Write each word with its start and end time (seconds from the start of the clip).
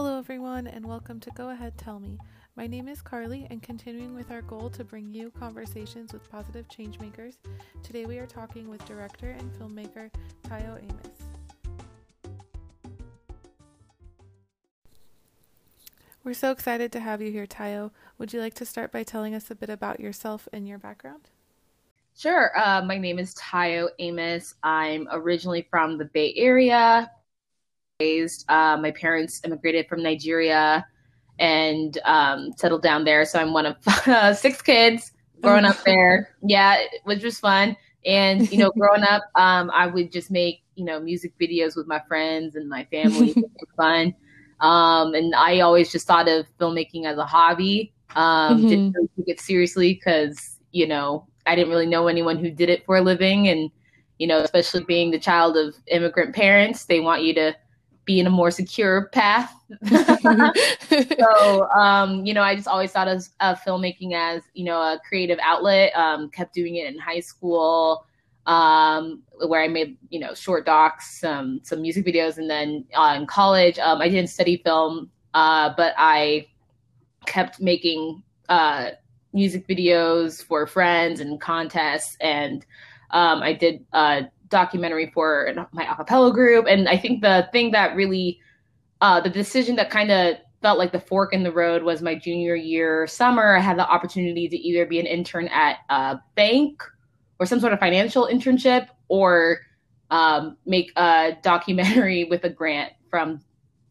Hello, 0.00 0.16
everyone, 0.16 0.68
and 0.68 0.86
welcome 0.86 1.18
to 1.18 1.30
Go 1.32 1.48
Ahead 1.48 1.76
Tell 1.76 1.98
Me. 1.98 2.20
My 2.54 2.68
name 2.68 2.86
is 2.86 3.02
Carly, 3.02 3.48
and 3.50 3.60
continuing 3.60 4.14
with 4.14 4.30
our 4.30 4.42
goal 4.42 4.70
to 4.70 4.84
bring 4.84 5.10
you 5.10 5.32
conversations 5.32 6.12
with 6.12 6.30
positive 6.30 6.68
changemakers, 6.68 7.38
today 7.82 8.06
we 8.06 8.18
are 8.18 8.26
talking 8.26 8.68
with 8.68 8.84
director 8.84 9.30
and 9.30 9.52
filmmaker 9.54 10.08
Tayo 10.44 10.80
Amos. 10.80 12.38
We're 16.22 16.32
so 16.32 16.52
excited 16.52 16.92
to 16.92 17.00
have 17.00 17.20
you 17.20 17.32
here, 17.32 17.48
Tayo. 17.48 17.90
Would 18.18 18.32
you 18.32 18.38
like 18.38 18.54
to 18.54 18.64
start 18.64 18.92
by 18.92 19.02
telling 19.02 19.34
us 19.34 19.50
a 19.50 19.56
bit 19.56 19.68
about 19.68 19.98
yourself 19.98 20.46
and 20.52 20.68
your 20.68 20.78
background? 20.78 21.28
Sure. 22.16 22.52
Uh, 22.56 22.82
my 22.82 22.98
name 22.98 23.18
is 23.18 23.34
Tayo 23.34 23.88
Amos. 23.98 24.54
I'm 24.62 25.08
originally 25.10 25.66
from 25.68 25.98
the 25.98 26.04
Bay 26.04 26.34
Area. 26.36 27.10
Raised, 28.00 28.44
uh, 28.48 28.76
my 28.76 28.92
parents 28.92 29.40
immigrated 29.44 29.88
from 29.88 30.04
Nigeria 30.04 30.86
and 31.40 31.98
um, 32.04 32.52
settled 32.56 32.80
down 32.80 33.02
there. 33.02 33.24
So 33.24 33.40
I'm 33.40 33.52
one 33.52 33.66
of 33.66 33.74
uh, 34.06 34.32
six 34.34 34.62
kids 34.62 35.10
growing 35.42 35.64
up 35.64 35.82
there. 35.82 36.36
Yeah, 36.40 36.80
which 37.02 37.24
was 37.24 37.40
fun. 37.40 37.76
And 38.06 38.48
you 38.52 38.58
know, 38.58 38.70
growing 38.70 39.02
up, 39.02 39.24
um, 39.34 39.72
I 39.74 39.88
would 39.88 40.12
just 40.12 40.30
make 40.30 40.62
you 40.76 40.84
know 40.84 41.00
music 41.00 41.32
videos 41.40 41.74
with 41.74 41.88
my 41.88 42.00
friends 42.06 42.54
and 42.54 42.68
my 42.68 42.84
family. 42.84 43.32
For 43.32 43.42
fun. 43.76 44.14
Um, 44.60 45.14
and 45.14 45.34
I 45.34 45.58
always 45.58 45.90
just 45.90 46.06
thought 46.06 46.28
of 46.28 46.46
filmmaking 46.60 47.04
as 47.04 47.18
a 47.18 47.26
hobby. 47.26 47.92
Um, 48.14 48.58
mm-hmm. 48.58 48.68
Didn't 48.68 48.92
really 48.92 49.08
take 49.16 49.28
it 49.28 49.40
seriously 49.40 49.94
because 49.94 50.60
you 50.70 50.86
know 50.86 51.26
I 51.46 51.56
didn't 51.56 51.70
really 51.70 51.86
know 51.86 52.06
anyone 52.06 52.38
who 52.38 52.52
did 52.52 52.68
it 52.70 52.86
for 52.86 52.98
a 52.98 53.02
living, 53.02 53.48
and 53.48 53.72
you 54.18 54.28
know, 54.28 54.38
especially 54.38 54.84
being 54.84 55.10
the 55.10 55.18
child 55.18 55.56
of 55.56 55.74
immigrant 55.88 56.32
parents, 56.32 56.84
they 56.84 57.00
want 57.00 57.24
you 57.24 57.34
to 57.34 57.56
be 58.08 58.18
in 58.18 58.26
a 58.26 58.30
more 58.30 58.50
secure 58.50 59.08
path. 59.12 59.54
so, 59.84 61.68
um, 61.70 62.24
you 62.24 62.32
know, 62.32 62.42
I 62.42 62.56
just 62.56 62.66
always 62.66 62.90
thought 62.90 63.06
of, 63.06 63.28
of, 63.40 63.60
filmmaking 63.60 64.14
as, 64.14 64.42
you 64.54 64.64
know, 64.64 64.80
a 64.80 64.98
creative 65.06 65.38
outlet. 65.42 65.94
Um, 65.94 66.30
kept 66.30 66.54
doing 66.54 66.76
it 66.76 66.86
in 66.86 66.98
high 66.98 67.20
school, 67.20 68.06
um, 68.46 69.22
where 69.46 69.62
I 69.62 69.68
made, 69.68 69.98
you 70.08 70.18
know, 70.20 70.32
short 70.32 70.64
docs, 70.64 71.20
some 71.20 71.60
some 71.62 71.82
music 71.82 72.06
videos, 72.06 72.38
and 72.38 72.48
then 72.48 72.86
uh, 72.96 73.14
in 73.14 73.26
college, 73.26 73.78
um, 73.78 74.00
I 74.00 74.08
didn't 74.08 74.30
study 74.30 74.62
film, 74.64 75.10
uh, 75.34 75.74
but 75.76 75.92
I 75.98 76.48
kept 77.26 77.60
making 77.60 78.22
uh, 78.48 78.92
music 79.34 79.68
videos 79.68 80.42
for 80.42 80.66
friends 80.66 81.20
and 81.20 81.38
contests, 81.38 82.16
and 82.22 82.64
um, 83.10 83.42
I 83.42 83.52
did 83.52 83.84
uh, 83.92 84.22
documentary 84.48 85.10
for 85.12 85.52
my 85.72 85.84
acapella 85.84 86.32
group. 86.32 86.66
And 86.66 86.88
I 86.88 86.96
think 86.96 87.22
the 87.22 87.48
thing 87.52 87.70
that 87.72 87.94
really, 87.94 88.40
uh, 89.00 89.20
the 89.20 89.30
decision 89.30 89.76
that 89.76 89.90
kind 89.90 90.10
of 90.10 90.36
felt 90.62 90.78
like 90.78 90.92
the 90.92 91.00
fork 91.00 91.32
in 91.32 91.42
the 91.42 91.52
road 91.52 91.82
was 91.82 92.02
my 92.02 92.14
junior 92.14 92.54
year 92.54 93.06
summer. 93.06 93.56
I 93.56 93.60
had 93.60 93.78
the 93.78 93.88
opportunity 93.88 94.48
to 94.48 94.56
either 94.56 94.86
be 94.86 94.98
an 94.98 95.06
intern 95.06 95.48
at 95.48 95.76
a 95.88 96.18
bank 96.34 96.82
or 97.38 97.46
some 97.46 97.60
sort 97.60 97.72
of 97.72 97.78
financial 97.78 98.28
internship 98.30 98.88
or 99.08 99.60
um, 100.10 100.56
make 100.66 100.92
a 100.96 101.36
documentary 101.42 102.24
with 102.30 102.44
a 102.44 102.50
grant 102.50 102.92
from 103.10 103.40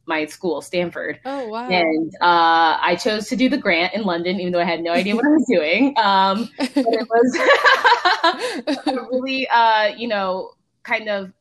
my 0.07 0.25
school, 0.25 0.61
Stanford. 0.61 1.19
Oh 1.25 1.47
wow! 1.47 1.67
And 1.69 2.13
uh, 2.21 2.79
I 2.81 2.97
chose 2.99 3.27
to 3.29 3.35
do 3.35 3.49
the 3.49 3.57
grant 3.57 3.93
in 3.93 4.03
London, 4.03 4.39
even 4.39 4.53
though 4.53 4.61
I 4.61 4.65
had 4.65 4.81
no 4.81 4.91
idea 4.91 5.15
what 5.15 5.25
I 5.25 5.29
was 5.29 5.45
doing. 5.49 5.93
Um, 5.97 6.49
but 6.57 6.69
it 6.75 7.07
was 7.09 8.77
a 8.87 8.93
really, 9.11 9.47
uh, 9.49 9.87
you 9.97 10.07
know, 10.07 10.51
kind 10.83 11.09
of 11.09 11.33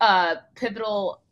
uh, 0.00 0.36
pivotal 0.54 1.22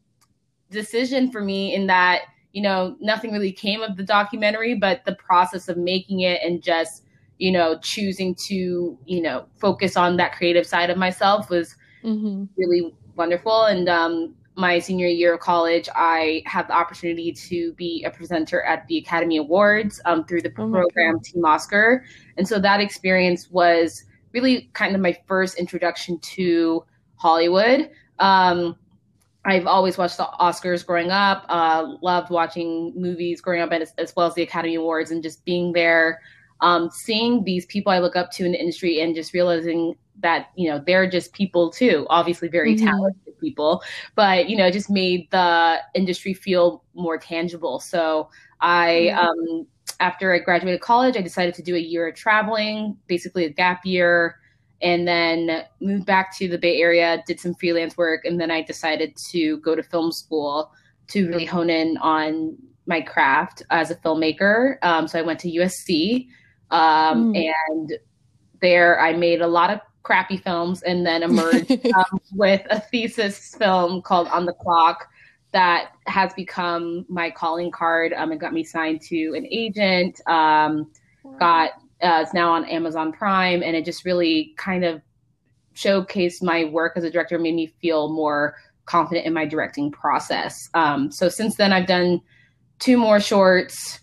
decision 0.71 1.31
for 1.31 1.43
me 1.43 1.75
in 1.75 1.87
that 1.87 2.23
you 2.53 2.63
know 2.63 2.97
nothing 3.01 3.33
really 3.33 3.53
came 3.53 3.83
of 3.83 3.97
the 3.97 4.03
documentary, 4.03 4.75
but 4.75 5.05
the 5.05 5.15
process 5.15 5.69
of 5.69 5.77
making 5.77 6.21
it 6.21 6.41
and 6.43 6.63
just 6.63 7.05
you 7.39 7.53
know 7.53 7.79
choosing 7.83 8.35
to 8.47 8.99
you 9.05 9.21
know 9.21 9.47
focus 9.59 9.97
on 9.97 10.17
that 10.17 10.33
creative 10.33 10.67
side 10.67 10.91
of 10.91 10.97
myself 10.97 11.51
was 11.51 11.77
mm-hmm. 12.03 12.45
really 12.57 12.95
wonderful 13.15 13.65
and 13.65 13.89
um, 13.89 14.35
my 14.57 14.79
senior 14.79 15.07
year 15.07 15.35
of 15.35 15.41
college, 15.41 15.89
I 15.95 16.43
had 16.47 16.67
the 16.67 16.73
opportunity 16.73 17.31
to 17.31 17.73
be 17.75 18.05
a 18.05 18.11
presenter 18.11 18.63
at 18.63 18.87
the 18.89 18.97
Academy 18.99 19.37
Awards 19.37 20.01
um, 20.07 20.25
through 20.25 20.41
the 20.41 20.53
oh 20.59 20.71
program 20.71 21.21
Team 21.21 21.45
Oscar. 21.45 22.05
And 22.39 22.49
so 22.49 22.59
that 22.59 22.81
experience 22.81 23.51
was 23.51 24.05
really 24.33 24.71
kind 24.73 24.95
of 24.95 25.03
my 25.03 25.17
first 25.27 25.59
introduction 25.59 26.19
to 26.21 26.85
Hollywood. 27.17 27.91
Um, 28.19 28.77
I've 29.45 29.67
always 29.67 29.97
watched 29.99 30.17
the 30.17 30.27
Oscars 30.41 30.85
growing 30.85 31.11
up, 31.11 31.45
uh, 31.49 31.95
loved 32.03 32.31
watching 32.31 32.93
movies 32.97 33.41
growing 33.41 33.61
up, 33.61 33.71
as, 33.73 33.93
as, 33.99 34.17
well 34.17 34.27
as 34.27 34.35
the 34.35 34.43
Academy 34.43 34.75
Awards, 34.75 35.13
and 35.13 35.23
just 35.23 35.45
being 35.45 35.73
there, 35.73 36.21
um, 36.63 36.91
seeing 36.91 37.45
these 37.45 37.65
people 37.67 37.93
I 37.93 38.01
look 38.01 38.17
up 38.17 38.33
to 38.33 38.45
in 38.45 38.53
the 38.53 38.59
industry, 38.59 39.01
and 39.01 39.15
just 39.15 39.33
realizing 39.33 39.95
that 40.21 40.51
you 40.57 40.69
know 40.69 40.83
they're 40.87 41.09
just 41.09 41.33
people 41.33 41.71
too 41.71 42.07
obviously 42.11 42.49
very 42.49 42.75
mm-hmm. 42.75 42.87
talented 42.87 43.39
people 43.39 43.83
but 44.15 44.49
you 44.49 44.57
know 44.57 44.71
just 44.71 44.91
made 44.91 45.31
the 45.31 45.79
industry 45.95 46.33
feel 46.33 46.83
more 46.95 47.19
tangible 47.19 47.79
so 47.79 48.29
i 48.61 49.11
mm-hmm. 49.11 49.19
um 49.19 49.67
after 50.01 50.33
i 50.33 50.39
graduated 50.39 50.81
college 50.81 51.17
i 51.17 51.21
decided 51.21 51.55
to 51.55 51.63
do 51.63 51.75
a 51.75 51.81
year 51.81 52.09
of 52.09 52.15
traveling 52.15 52.97
basically 53.07 53.45
a 53.45 53.51
gap 53.51 53.85
year 53.85 54.37
and 54.83 55.09
then 55.09 55.65
moved 55.81 56.07
back 56.07 56.37
to 56.37 56.49
the 56.49 56.59
bay 56.59 56.81
area 56.81 57.23
did 57.27 57.41
some 57.41 57.55
freelance 57.55 57.97
work 57.97 58.25
and 58.25 58.41
then 58.41 58.51
i 58.51 58.63
decided 58.63 59.15
to 59.17 59.59
go 59.59 59.75
to 59.75 59.83
film 59.83 60.13
school 60.13 60.71
to 61.09 61.29
really 61.29 61.45
hone 61.45 61.71
in 61.71 61.97
on 61.99 62.57
my 62.87 63.01
craft 63.01 63.63
as 63.71 63.91
a 63.91 63.97
filmmaker 63.97 64.77
um, 64.83 65.07
so 65.07 65.19
i 65.19 65.23
went 65.23 65.39
to 65.39 65.51
usc 65.53 66.27
um, 66.71 67.33
mm. 67.33 67.53
and 67.69 67.99
there 68.61 68.99
i 69.01 69.13
made 69.13 69.41
a 69.41 69.47
lot 69.47 69.71
of 69.71 69.81
crappy 70.07 70.37
films 70.37 70.83
and 70.85 71.05
then 71.05 71.25
emerged 71.25 71.85
um, 71.95 72.21
with 72.33 72.65
a 72.71 72.79
thesis 72.79 73.57
film 73.57 74.01
called 74.01 74.29
On 74.29 74.47
the 74.47 74.53
Clock 74.53 75.09
that 75.51 75.91
has 76.07 76.33
become 76.35 77.05
my 77.09 77.29
calling 77.29 77.73
card. 77.73 78.13
Um, 78.13 78.31
it 78.31 78.39
got 78.39 78.53
me 78.53 78.63
signed 78.63 79.01
to 79.09 79.35
an 79.35 79.49
agent. 79.51 80.21
Um, 80.29 80.93
got 81.41 81.71
uh, 82.03 82.21
it's 82.23 82.33
now 82.33 82.53
on 82.53 82.65
Amazon 82.67 83.11
Prime, 83.11 83.65
and 83.65 83.75
it 83.75 83.85
just 83.85 84.05
really 84.05 84.55
kind 84.57 84.85
of 84.85 85.03
showcased 85.75 86.41
my 86.41 86.65
work 86.67 86.93
as 86.95 87.03
a 87.03 87.11
director, 87.11 87.37
made 87.39 87.55
me 87.55 87.67
feel 87.67 88.13
more 88.13 88.55
confident 88.85 89.27
in 89.27 89.33
my 89.33 89.45
directing 89.45 89.91
process. 89.91 90.69
Um, 90.75 91.11
so 91.11 91.29
since 91.29 91.57
then, 91.57 91.73
I've 91.73 91.87
done 91.87 92.21
two 92.79 92.97
more 92.97 93.19
shorts 93.19 93.99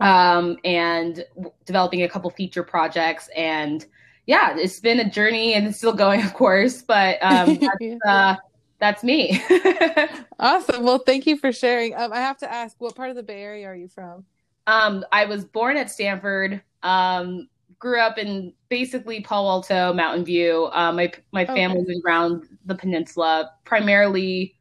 um, 0.00 0.56
and 0.64 1.24
w- 1.34 1.52
developing 1.66 2.02
a 2.02 2.08
couple 2.08 2.30
feature 2.30 2.62
projects 2.62 3.28
and 3.36 3.84
yeah, 4.28 4.54
it's 4.58 4.78
been 4.78 5.00
a 5.00 5.08
journey 5.08 5.54
and 5.54 5.66
it's 5.66 5.78
still 5.78 5.94
going, 5.94 6.22
of 6.24 6.34
course, 6.34 6.82
but 6.82 7.18
um, 7.22 7.56
that's, 7.80 8.06
uh, 8.06 8.36
that's 8.78 9.02
me. 9.02 9.42
awesome. 10.38 10.84
Well, 10.84 10.98
thank 10.98 11.26
you 11.26 11.36
for 11.36 11.50
sharing. 11.50 11.96
Um, 11.96 12.12
I 12.12 12.18
have 12.18 12.38
to 12.38 12.52
ask, 12.52 12.76
what 12.78 12.94
part 12.94 13.10
of 13.10 13.16
the 13.16 13.22
Bay 13.24 13.42
Area 13.42 13.66
are 13.66 13.74
you 13.74 13.88
from? 13.88 14.24
Um, 14.68 15.04
I 15.10 15.24
was 15.24 15.44
born 15.44 15.78
at 15.78 15.90
Stanford. 15.90 16.62
Um, 16.82 17.48
grew 17.78 18.00
up 18.00 18.18
in 18.18 18.52
basically 18.68 19.22
Palo 19.22 19.48
Alto, 19.48 19.94
Mountain 19.94 20.26
View. 20.26 20.68
Uh, 20.72 20.92
my 20.92 21.10
my 21.32 21.46
family 21.46 21.80
okay. 21.80 21.94
was 21.94 22.02
around 22.04 22.46
the 22.66 22.74
peninsula, 22.74 23.50
primarily 23.64 24.54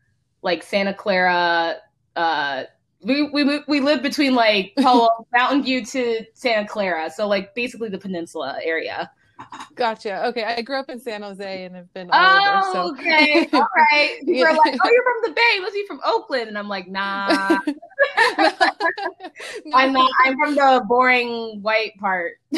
like 0.43 0.63
Santa 0.63 0.93
Clara. 0.93 1.75
Uh, 2.15 2.63
we 3.01 3.23
we 3.23 3.59
we 3.67 3.81
live 3.81 4.01
between 4.01 4.33
like 4.33 4.73
Palo 4.77 5.27
Mountain 5.33 5.63
View 5.63 5.85
to 5.85 6.23
Santa 6.33 6.65
Clara, 6.65 7.11
so 7.11 7.27
like 7.27 7.53
basically 7.53 7.89
the 7.89 7.99
peninsula 7.99 8.57
area. 8.63 9.11
Gotcha. 9.75 10.25
Okay, 10.27 10.43
I 10.43 10.61
grew 10.61 10.77
up 10.79 10.89
in 10.89 10.99
San 10.99 11.21
Jose 11.21 11.65
and 11.65 11.75
have 11.75 11.93
been. 11.93 12.09
oh, 12.11 12.61
over, 12.63 12.73
so. 12.73 12.91
okay, 12.93 13.47
all 13.53 13.67
right. 13.91 14.17
You 14.25 14.35
yeah. 14.35 14.51
like, 14.51 14.75
"Oh, 14.83 14.89
you're 14.91 15.03
from 15.03 15.21
the 15.23 15.31
Bay? 15.31 15.59
Must 15.61 15.73
be 15.73 15.85
from 15.85 16.01
Oakland?" 16.03 16.47
And 16.47 16.57
I'm 16.57 16.67
like, 16.67 16.87
"Nah, 16.87 17.59
no. 18.37 18.51
I'm 19.73 19.93
not. 19.93 20.11
I'm 20.25 20.37
from 20.37 20.55
the 20.55 20.83
boring 20.87 21.61
white 21.61 21.97
part." 21.99 22.33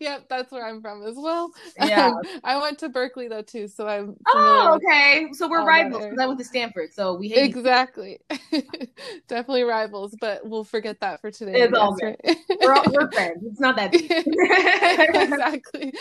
yep, 0.00 0.28
that's 0.28 0.50
where 0.50 0.66
I'm 0.66 0.80
from 0.80 1.04
as 1.04 1.14
well. 1.16 1.50
Yeah, 1.80 2.08
um, 2.08 2.22
I 2.44 2.60
went 2.60 2.78
to 2.80 2.88
Berkeley 2.88 3.28
though 3.28 3.42
too, 3.42 3.68
so 3.68 3.86
I'm. 3.86 4.16
Oh, 4.26 4.76
okay. 4.76 5.28
So 5.32 5.48
we're 5.48 5.64
rivals 5.64 6.04
because 6.04 6.18
I 6.18 6.26
went 6.26 6.38
to 6.38 6.44
Stanford, 6.44 6.92
so 6.92 7.14
we 7.14 7.28
hate 7.28 7.44
exactly. 7.44 8.20
Definitely 9.28 9.64
rivals, 9.64 10.14
but 10.20 10.46
we'll 10.46 10.64
forget 10.64 11.00
that 11.00 11.20
for 11.20 11.30
today. 11.30 11.60
It's 11.60 11.76
all 11.76 11.94
good. 11.94 12.16
Right? 12.24 12.36
we're 12.62 12.74
all 12.74 12.84
we're 12.92 13.10
friends. 13.12 13.44
It's 13.44 13.60
not 13.60 13.76
that 13.76 13.92
deep. 13.92 14.10
exactly. 14.10 15.92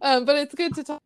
Um, 0.00 0.24
but 0.24 0.36
it's 0.36 0.54
good 0.54 0.74
to 0.74 0.84
talk 0.84 1.00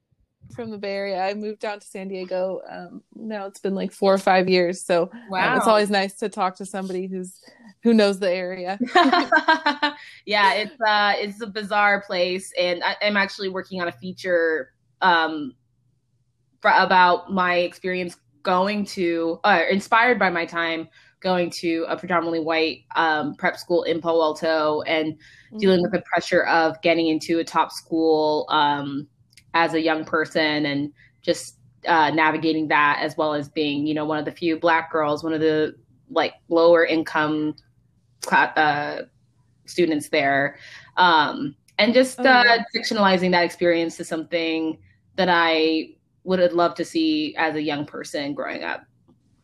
from 0.54 0.70
the 0.70 0.78
Bay 0.78 0.94
Area. 0.94 1.22
I 1.22 1.34
moved 1.34 1.60
down 1.60 1.80
to 1.80 1.86
San 1.86 2.08
Diego. 2.08 2.60
Um, 2.68 3.02
now 3.14 3.46
it's 3.46 3.60
been 3.60 3.74
like 3.74 3.92
four 3.92 4.12
or 4.12 4.18
five 4.18 4.48
years, 4.48 4.84
so 4.84 5.10
wow. 5.30 5.52
Um, 5.52 5.58
it's 5.58 5.66
always 5.66 5.90
nice 5.90 6.14
to 6.16 6.28
talk 6.28 6.56
to 6.56 6.66
somebody 6.66 7.06
who's 7.06 7.40
who 7.82 7.94
knows 7.94 8.18
the 8.18 8.30
area. 8.30 8.78
yeah, 10.26 10.54
it's 10.54 10.80
uh, 10.86 11.14
it's 11.16 11.40
a 11.40 11.46
bizarre 11.46 12.02
place, 12.06 12.52
and 12.58 12.82
I, 12.82 12.96
am 13.02 13.16
actually 13.16 13.48
working 13.48 13.80
on 13.80 13.88
a 13.88 13.92
feature 13.92 14.72
um, 15.02 15.54
for, 16.60 16.70
about 16.70 17.32
my 17.32 17.56
experience 17.56 18.16
going 18.42 18.84
to, 18.84 19.40
uh, 19.42 19.62
inspired 19.70 20.18
by 20.18 20.30
my 20.30 20.46
time 20.46 20.88
going 21.20 21.50
to 21.50 21.84
a 21.88 21.96
predominantly 21.96 22.38
white 22.38 22.84
um, 22.94 23.34
prep 23.34 23.56
school 23.56 23.82
in 23.82 24.00
Palo 24.00 24.22
Alto 24.22 24.82
and 24.82 25.14
mm-hmm. 25.14 25.58
dealing 25.58 25.82
with 25.82 25.90
the 25.90 26.02
pressure 26.02 26.44
of 26.44 26.80
getting 26.82 27.08
into 27.08 27.40
a 27.40 27.44
top 27.44 27.72
school 27.72 28.46
um, 28.48 29.08
as 29.56 29.72
a 29.72 29.80
young 29.80 30.04
person 30.04 30.66
and 30.66 30.92
just 31.22 31.56
uh, 31.88 32.10
navigating 32.10 32.68
that 32.68 32.98
as 33.00 33.16
well 33.16 33.32
as 33.32 33.48
being, 33.48 33.86
you 33.86 33.94
know, 33.94 34.04
one 34.04 34.18
of 34.18 34.26
the 34.26 34.30
few 34.30 34.58
black 34.58 34.92
girls, 34.92 35.24
one 35.24 35.32
of 35.32 35.40
the 35.40 35.74
like 36.10 36.34
lower 36.50 36.84
income 36.84 37.56
uh, 38.30 38.98
students 39.64 40.10
there. 40.10 40.58
Um, 40.98 41.56
and 41.78 41.94
just 41.94 42.20
oh, 42.20 42.24
uh, 42.24 42.58
fictionalizing 42.74 43.30
that 43.30 43.44
experience 43.44 43.96
to 43.96 44.04
something 44.04 44.78
that 45.16 45.30
I 45.30 45.94
would 46.24 46.38
have 46.38 46.52
loved 46.52 46.76
to 46.76 46.84
see 46.84 47.34
as 47.36 47.54
a 47.54 47.62
young 47.62 47.86
person 47.86 48.34
growing 48.34 48.62
up. 48.62 48.84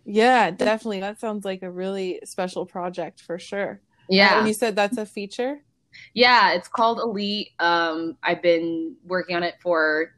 Yeah, 0.05 0.51
definitely. 0.51 1.01
That 1.01 1.21
sounds 1.21 1.45
like 1.45 1.63
a 1.63 1.71
really 1.71 2.21
special 2.25 2.67
project 2.67 3.23
for 3.23 3.39
sure. 3.39 3.81
Yeah. 4.11 4.39
And 4.39 4.47
you 4.49 4.53
said 4.53 4.77
that's 4.77 4.99
a 4.99 5.07
feature? 5.07 5.63
Yeah, 6.15 6.53
it's 6.53 6.69
called 6.69 6.99
Elite. 7.01 7.51
Um, 7.59 8.17
I've 8.23 8.43
been 8.43 8.97
working 9.05 9.37
on 9.37 9.43
it 9.43 9.55
for 9.61 10.15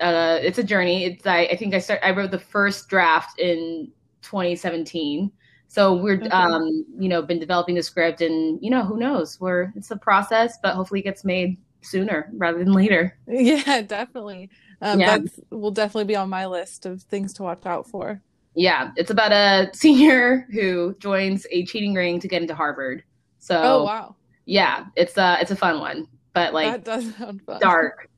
uh, 0.00 0.38
it's 0.42 0.58
a 0.58 0.64
journey. 0.64 1.04
It's 1.04 1.26
I, 1.26 1.42
I 1.44 1.56
think 1.56 1.74
I 1.74 1.78
start 1.78 2.00
I 2.02 2.10
wrote 2.10 2.30
the 2.30 2.38
first 2.38 2.88
draft 2.88 3.38
in 3.38 3.90
2017. 4.22 5.30
So 5.68 5.94
we're 5.94 6.16
okay. 6.16 6.28
um, 6.28 6.84
you 6.98 7.08
know, 7.08 7.22
been 7.22 7.38
developing 7.38 7.76
the 7.76 7.82
script 7.82 8.20
and 8.20 8.58
you 8.62 8.70
know, 8.70 8.82
who 8.82 8.98
knows? 8.98 9.40
We're 9.40 9.72
it's 9.76 9.90
a 9.90 9.96
process, 9.96 10.58
but 10.62 10.74
hopefully 10.74 11.00
it 11.00 11.04
gets 11.04 11.24
made 11.24 11.56
sooner 11.80 12.30
rather 12.34 12.58
than 12.58 12.72
later. 12.72 13.16
Yeah, 13.26 13.82
definitely. 13.82 14.50
Um, 14.80 15.00
yeah. 15.00 15.18
That's 15.18 15.40
will 15.50 15.70
definitely 15.70 16.04
be 16.04 16.16
on 16.16 16.28
my 16.28 16.46
list 16.46 16.84
of 16.84 17.02
things 17.02 17.32
to 17.34 17.44
watch 17.44 17.64
out 17.64 17.88
for. 17.88 18.20
Yeah, 18.54 18.90
it's 18.96 19.10
about 19.10 19.32
a 19.32 19.70
senior 19.74 20.46
who 20.52 20.94
joins 20.98 21.46
a 21.50 21.64
cheating 21.64 21.94
ring 21.94 22.20
to 22.20 22.28
get 22.28 22.42
into 22.42 22.54
Harvard. 22.54 23.04
So, 23.38 23.60
oh 23.62 23.84
wow, 23.84 24.16
yeah, 24.44 24.86
it's 24.96 25.16
a 25.16 25.38
it's 25.40 25.50
a 25.50 25.56
fun 25.56 25.80
one, 25.80 26.06
but 26.32 26.54
like 26.54 26.72
that 26.72 26.84
does 26.84 27.14
sound 27.16 27.42
fun. 27.42 27.60
Dark. 27.60 28.08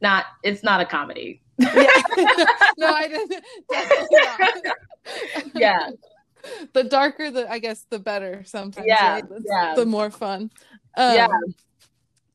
Not 0.00 0.26
it's 0.42 0.62
not 0.62 0.80
a 0.80 0.86
comedy. 0.86 1.42
Yeah. 1.58 1.68
no, 2.78 2.92
I 2.92 3.08
didn't. 3.08 3.44
yeah. 5.54 5.90
The 6.72 6.84
darker 6.84 7.30
the 7.30 7.50
I 7.50 7.58
guess 7.58 7.86
the 7.90 7.98
better 7.98 8.42
sometimes. 8.44 8.86
Yeah. 8.86 9.14
Right? 9.14 9.24
yeah. 9.44 9.74
The 9.74 9.86
more 9.86 10.10
fun. 10.10 10.50
Um, 10.96 11.14
yeah 11.14 11.28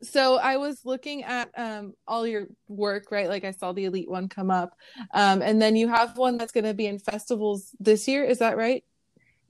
so 0.03 0.37
I 0.37 0.57
was 0.57 0.81
looking 0.83 1.23
at 1.23 1.49
um, 1.55 1.93
all 2.07 2.25
your 2.25 2.47
work, 2.67 3.11
right? 3.11 3.29
Like 3.29 3.43
I 3.43 3.51
saw 3.51 3.71
the 3.71 3.85
Elite 3.85 4.09
one 4.09 4.29
come 4.29 4.49
up, 4.49 4.75
um, 5.13 5.41
and 5.41 5.61
then 5.61 5.75
you 5.75 5.87
have 5.87 6.17
one 6.17 6.37
that's 6.37 6.51
going 6.51 6.63
to 6.63 6.73
be 6.73 6.87
in 6.87 6.99
festivals 6.99 7.75
this 7.79 8.07
year. 8.07 8.23
Is 8.23 8.39
that 8.39 8.57
right? 8.57 8.83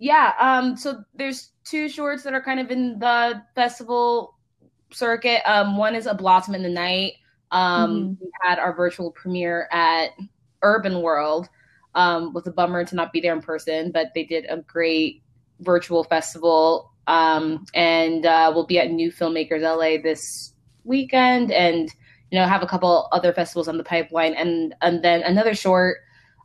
Yeah. 0.01 0.33
Um, 0.39 0.75
so 0.75 1.03
there's 1.13 1.51
two 1.63 1.88
shorts 1.88 2.24
that 2.24 2.33
are 2.33 2.42
kind 2.42 2.59
of 2.59 2.71
in 2.71 3.00
the 3.00 3.42
festival 3.56 4.38
circuit. 4.92 5.42
Um, 5.45 5.77
one 5.77 5.95
is 5.95 6.07
a 6.07 6.13
Blossom 6.13 6.56
in 6.56 6.63
the 6.63 6.69
Night. 6.69 7.13
Um, 7.51 7.92
mm-hmm. 7.92 8.25
We 8.25 8.31
had 8.42 8.59
our 8.59 8.75
virtual 8.75 9.12
premiere 9.12 9.69
at 9.71 10.09
Urban 10.63 11.01
World. 11.01 11.48
Um, 11.94 12.33
was 12.33 12.48
a 12.48 12.51
bummer 12.51 12.83
to 12.83 12.95
not 12.95 13.13
be 13.13 13.21
there 13.21 13.33
in 13.33 13.42
person, 13.42 13.92
but 13.92 14.07
they 14.15 14.25
did 14.25 14.45
a 14.50 14.57
great 14.57 15.21
virtual 15.59 16.03
festival 16.03 16.92
um, 17.07 17.65
and 17.74 18.25
uh, 18.25 18.51
we'll 18.53 18.65
be 18.65 18.80
at 18.80 18.92
New 18.92 19.12
Filmmakers 19.12 19.62
LA 19.62 20.01
this 20.01 20.53
weekend, 20.83 21.51
and 21.51 21.89
you 22.31 22.39
know 22.39 22.48
have 22.48 22.63
a 22.63 22.68
couple 22.68 23.07
other 23.12 23.33
festivals 23.33 23.68
on 23.68 23.77
the 23.77 23.83
pipeline, 23.83 24.33
and 24.33 24.75
and 24.81 25.03
then 25.03 25.24
another 25.24 25.56
short 25.56 25.98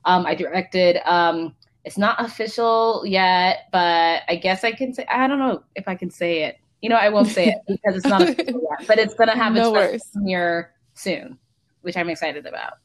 um, 0.05 0.27
I 0.27 0.35
directed. 0.35 0.99
Um, 1.05 1.55
it's 1.87 1.97
not 1.97 2.23
official 2.23 3.05
yet, 3.07 3.69
but 3.71 4.23
I 4.29 4.35
guess 4.35 4.65
I 4.65 4.73
can 4.73 4.93
say 4.93 5.07
I 5.09 5.29
don't 5.29 5.39
know 5.39 5.63
if 5.77 5.87
I 5.87 5.95
can 5.95 6.11
say 6.11 6.43
it. 6.43 6.59
You 6.83 6.91
know, 6.91 6.97
I 6.97 7.09
won't 7.09 7.29
say 7.29 7.47
it 7.47 7.59
because 7.69 7.97
it's 7.97 8.07
not 8.07 8.23
official 8.29 8.61
yet, 8.61 8.89
but 8.89 8.99
it's 8.99 9.15
gonna 9.15 9.37
have 9.37 9.55
no 9.55 9.75
its 9.77 10.09
premiere 10.09 10.73
soon, 10.95 11.39
which 11.83 11.97
I'm 11.97 12.11
excited 12.11 12.45
about. 12.45 12.79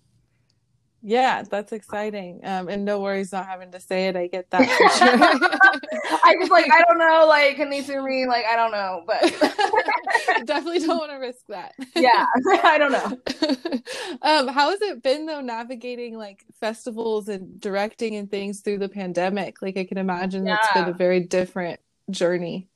Yeah, 1.03 1.42
that's 1.44 1.71
exciting. 1.71 2.42
Um, 2.44 2.69
and 2.69 2.86
no 2.86 3.00
worries 3.00 3.31
not 3.31 3.48
having 3.48 3.71
to 3.71 3.80
say 3.80 4.07
it. 4.07 4.15
I 4.15 4.27
get 4.27 4.50
that 4.51 4.62
sure. 4.62 6.19
I 6.24 6.36
just 6.39 6.51
like 6.51 6.71
I 6.71 6.83
don't 6.83 7.00
know, 7.00 7.25
like 7.27 7.56
can 7.56 7.71
they 7.71 7.81
sue 7.81 8.03
me? 8.03 8.27
Like 8.27 8.45
I 8.45 8.56
don't 8.56 8.71
know, 8.71 9.03
but 9.07 9.21
definitely 10.45 10.80
don't 10.80 10.98
want 10.98 11.12
to 11.12 11.18
risk 11.18 11.39
that. 11.50 11.74
yeah, 11.95 12.25
I 12.63 12.77
don't 12.77 12.92
know. 12.92 14.18
um, 14.21 14.48
how 14.50 14.69
has 14.69 14.81
it 14.81 15.01
been 15.01 15.25
though 15.25 15.42
navigating 15.42 16.18
like 16.18 16.45
festivals 16.59 17.27
and 17.30 17.59
directing 17.59 18.15
and 18.15 18.30
things 18.30 18.62
through 18.62 18.77
the 18.77 18.89
pandemic? 18.89 19.62
Like 19.62 19.77
I 19.77 19.86
can 19.86 19.98
imagine 19.98 20.45
yeah. 20.45 20.57
that's 20.62 20.74
been 20.74 20.94
a 20.94 20.98
very 20.98 21.21
different 21.21 21.80
journey. 22.12 22.68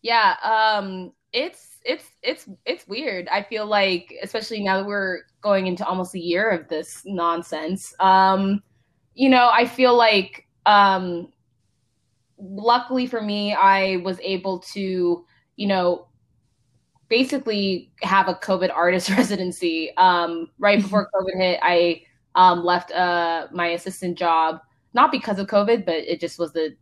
Yeah, 0.00 0.36
um, 0.42 1.12
it's 1.34 1.71
it's 1.84 2.04
it's 2.22 2.48
it's 2.64 2.86
weird. 2.86 3.28
I 3.28 3.42
feel 3.42 3.66
like, 3.66 4.14
especially 4.22 4.62
now 4.62 4.78
that 4.78 4.86
we're 4.86 5.20
going 5.40 5.66
into 5.66 5.86
almost 5.86 6.14
a 6.14 6.20
year 6.20 6.50
of 6.50 6.68
this 6.68 7.02
nonsense. 7.04 7.94
Um, 8.00 8.62
you 9.14 9.28
know, 9.28 9.50
I 9.52 9.66
feel 9.66 9.94
like, 9.96 10.46
um, 10.64 11.32
luckily 12.38 13.06
for 13.06 13.20
me, 13.20 13.52
I 13.54 13.96
was 13.96 14.18
able 14.20 14.60
to, 14.60 15.24
you 15.56 15.66
know, 15.66 16.08
basically 17.08 17.92
have 18.02 18.28
a 18.28 18.34
COVID 18.34 18.72
artist 18.72 19.10
residency. 19.18 19.94
Um, 19.96 20.48
right 20.58 20.80
before 20.80 21.10
COVID 21.14 21.36
hit, 21.36 21.60
I 21.62 22.02
um, 22.34 22.64
left 22.64 22.90
uh, 22.92 23.48
my 23.52 23.68
assistant 23.68 24.16
job, 24.16 24.60
not 24.94 25.12
because 25.12 25.38
of 25.38 25.46
COVID, 25.46 25.84
but 25.84 25.96
it 25.96 26.20
just 26.20 26.38
was 26.38 26.52
the 26.52 26.74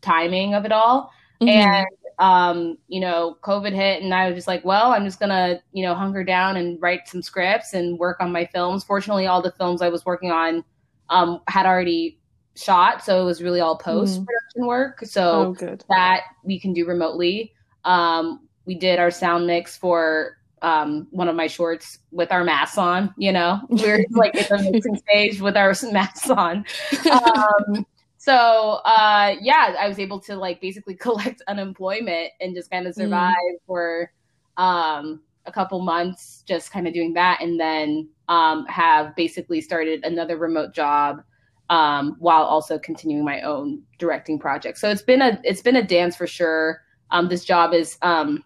timing 0.00 0.54
of 0.54 0.64
it 0.64 0.72
all. 0.72 1.12
Mm-hmm. 1.40 1.48
And 1.48 1.86
um, 2.18 2.76
you 2.88 3.00
know, 3.00 3.36
COVID 3.42 3.72
hit 3.72 4.02
and 4.02 4.12
I 4.12 4.26
was 4.26 4.36
just 4.36 4.48
like, 4.48 4.64
well, 4.64 4.92
I'm 4.92 5.04
just 5.04 5.20
gonna, 5.20 5.60
you 5.72 5.84
know, 5.84 5.94
hunker 5.94 6.24
down 6.24 6.56
and 6.56 6.80
write 6.82 7.06
some 7.06 7.22
scripts 7.22 7.74
and 7.74 7.98
work 7.98 8.18
on 8.20 8.32
my 8.32 8.44
films. 8.46 8.82
Fortunately, 8.82 9.26
all 9.26 9.40
the 9.40 9.52
films 9.52 9.82
I 9.82 9.88
was 9.88 10.04
working 10.04 10.32
on 10.32 10.64
um, 11.10 11.40
had 11.46 11.64
already 11.64 12.18
shot, 12.56 13.04
so 13.04 13.22
it 13.22 13.24
was 13.24 13.42
really 13.42 13.60
all 13.60 13.78
post 13.78 14.24
production 14.24 14.62
mm. 14.62 14.66
work. 14.66 15.00
So 15.04 15.54
oh, 15.60 15.76
that 15.88 16.22
we 16.42 16.58
can 16.58 16.72
do 16.72 16.86
remotely. 16.86 17.52
Um, 17.84 18.48
we 18.64 18.74
did 18.74 18.98
our 18.98 19.12
sound 19.12 19.46
mix 19.46 19.76
for 19.76 20.38
um, 20.60 21.06
one 21.12 21.28
of 21.28 21.36
my 21.36 21.46
shorts 21.46 22.00
with 22.10 22.32
our 22.32 22.42
masks 22.42 22.78
on. 22.78 23.14
You 23.16 23.32
know, 23.32 23.60
we 23.68 23.88
are 23.88 24.04
like 24.10 24.34
in 24.34 24.64
the 24.64 24.70
mixing 24.72 24.96
stage 25.08 25.40
with 25.40 25.56
our 25.56 25.74
masks 25.92 26.30
on. 26.30 26.64
Um, 27.10 27.86
so 28.28 28.80
uh, 28.84 29.36
yeah, 29.40 29.74
I 29.78 29.88
was 29.88 29.98
able 29.98 30.20
to 30.20 30.36
like 30.36 30.60
basically 30.60 30.94
collect 31.06 31.40
unemployment 31.48 32.32
and 32.42 32.54
just 32.54 32.70
kind 32.70 32.86
of 32.86 32.92
mm. 32.94 32.98
survive 32.98 33.32
mm. 33.32 33.66
for 33.66 34.12
um, 34.58 35.22
a 35.46 35.52
couple 35.52 35.80
months, 35.80 36.44
just 36.46 36.70
kind 36.70 36.86
of 36.86 36.92
doing 36.92 37.14
that, 37.14 37.40
and 37.40 37.58
then 37.58 38.06
um, 38.28 38.66
have 38.66 39.16
basically 39.16 39.62
started 39.62 40.04
another 40.04 40.36
remote 40.36 40.74
job 40.74 41.22
um, 41.70 42.16
while 42.18 42.42
also 42.42 42.78
continuing 42.78 43.24
my 43.24 43.40
own 43.40 43.80
directing 43.98 44.38
project. 44.38 44.76
So 44.76 44.90
it's 44.90 45.00
been 45.00 45.22
a 45.22 45.40
it's 45.42 45.62
been 45.62 45.76
a 45.76 45.86
dance 45.86 46.14
for 46.14 46.26
sure. 46.26 46.82
Um, 47.10 47.30
this 47.30 47.46
job 47.46 47.72
is 47.72 47.96
um, 48.02 48.44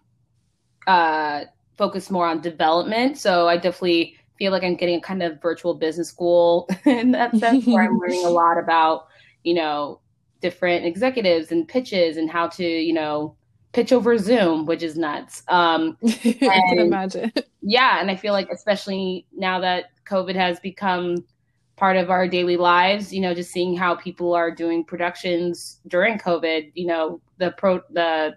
uh, 0.87 1.41
focused 1.75 2.09
more 2.09 2.25
on 2.25 2.39
development, 2.39 3.17
so 3.17 3.49
I 3.49 3.57
definitely 3.57 4.15
feel 4.37 4.53
like 4.53 4.63
I'm 4.63 4.77
getting 4.77 4.95
a 4.95 5.01
kind 5.01 5.21
of 5.21 5.41
virtual 5.41 5.73
business 5.73 6.07
school 6.07 6.69
in 6.85 7.11
that 7.11 7.35
sense, 7.35 7.67
where 7.67 7.83
I'm 7.83 7.99
learning 7.99 8.23
a 8.23 8.29
lot 8.43 8.57
about 8.57 9.07
you 9.43 9.53
know, 9.53 9.99
different 10.41 10.85
executives 10.85 11.51
and 11.51 11.67
pitches 11.67 12.17
and 12.17 12.29
how 12.29 12.47
to, 12.47 12.65
you 12.65 12.93
know, 12.93 13.35
pitch 13.71 13.91
over 13.91 14.17
Zoom, 14.17 14.65
which 14.65 14.83
is 14.83 14.97
nuts. 14.97 15.43
Um, 15.47 15.97
I 16.05 16.61
can 16.69 16.79
imagine. 16.79 17.31
Yeah, 17.61 17.99
and 17.99 18.11
I 18.11 18.15
feel 18.15 18.33
like 18.33 18.49
especially 18.49 19.25
now 19.35 19.59
that 19.59 19.85
COVID 20.05 20.35
has 20.35 20.59
become 20.59 21.25
part 21.75 21.97
of 21.97 22.09
our 22.09 22.27
daily 22.27 22.57
lives, 22.57 23.13
you 23.13 23.19
know, 23.19 23.33
just 23.33 23.51
seeing 23.51 23.75
how 23.75 23.95
people 23.95 24.33
are 24.33 24.51
doing 24.51 24.83
productions 24.83 25.79
during 25.87 26.17
COVID, 26.17 26.71
you 26.75 26.85
know, 26.85 27.19
the 27.37 27.51
pro 27.51 27.81
the 27.89 28.35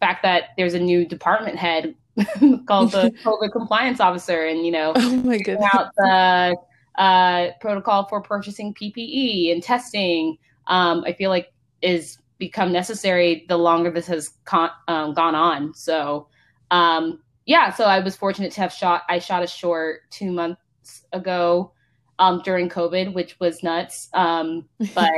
fact 0.00 0.22
that 0.22 0.50
there's 0.56 0.74
a 0.74 0.80
new 0.80 1.06
department 1.06 1.56
head 1.56 1.94
called 2.66 2.92
the 2.92 3.12
COVID 3.24 3.52
compliance 3.52 4.00
officer, 4.00 4.46
and 4.46 4.64
you 4.64 4.72
know, 4.72 4.92
oh 4.96 5.16
my 5.16 5.38
goodness, 5.38 5.68
out 5.74 5.90
the 5.96 6.56
uh, 6.96 7.48
protocol 7.60 8.06
for 8.08 8.20
purchasing 8.20 8.74
PPE 8.74 9.52
and 9.52 9.62
testing, 9.62 10.38
um, 10.66 11.04
I 11.06 11.12
feel 11.12 11.30
like 11.30 11.52
is 11.82 12.18
become 12.38 12.72
necessary 12.72 13.44
the 13.48 13.56
longer 13.56 13.90
this 13.90 14.06
has 14.06 14.30
con- 14.44 14.70
um, 14.88 15.14
gone 15.14 15.34
on. 15.34 15.74
So, 15.74 16.28
um, 16.70 17.20
yeah, 17.46 17.72
so 17.72 17.84
I 17.84 18.00
was 18.00 18.16
fortunate 18.16 18.52
to 18.52 18.60
have 18.60 18.72
shot. 18.72 19.02
I 19.08 19.18
shot 19.18 19.42
a 19.42 19.46
short 19.46 20.10
two 20.10 20.32
months 20.32 21.04
ago 21.12 21.72
um, 22.18 22.42
during 22.44 22.68
COVID, 22.68 23.14
which 23.14 23.38
was 23.40 23.62
nuts, 23.62 24.08
um, 24.14 24.68
but 24.94 25.10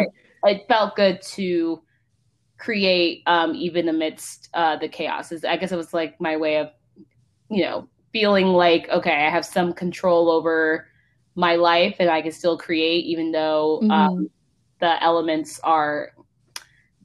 it 0.44 0.66
felt 0.68 0.96
good 0.96 1.22
to 1.22 1.82
create 2.58 3.22
um, 3.26 3.54
even 3.54 3.88
amidst 3.88 4.48
uh, 4.54 4.76
the 4.76 4.88
chaos. 4.88 5.32
I 5.44 5.56
guess 5.56 5.72
it 5.72 5.76
was 5.76 5.92
like 5.92 6.20
my 6.20 6.36
way 6.36 6.58
of, 6.58 6.70
you 7.50 7.62
know, 7.62 7.88
feeling 8.12 8.48
like 8.48 8.88
okay, 8.90 9.26
I 9.26 9.30
have 9.30 9.44
some 9.44 9.72
control 9.72 10.30
over 10.30 10.86
my 11.34 11.56
life 11.56 11.96
and 11.98 12.10
I 12.10 12.22
can 12.22 12.32
still 12.32 12.58
create 12.58 13.04
even 13.04 13.32
though 13.32 13.80
mm-hmm. 13.82 13.90
um, 13.90 14.30
the 14.80 15.02
elements 15.02 15.60
are 15.60 16.12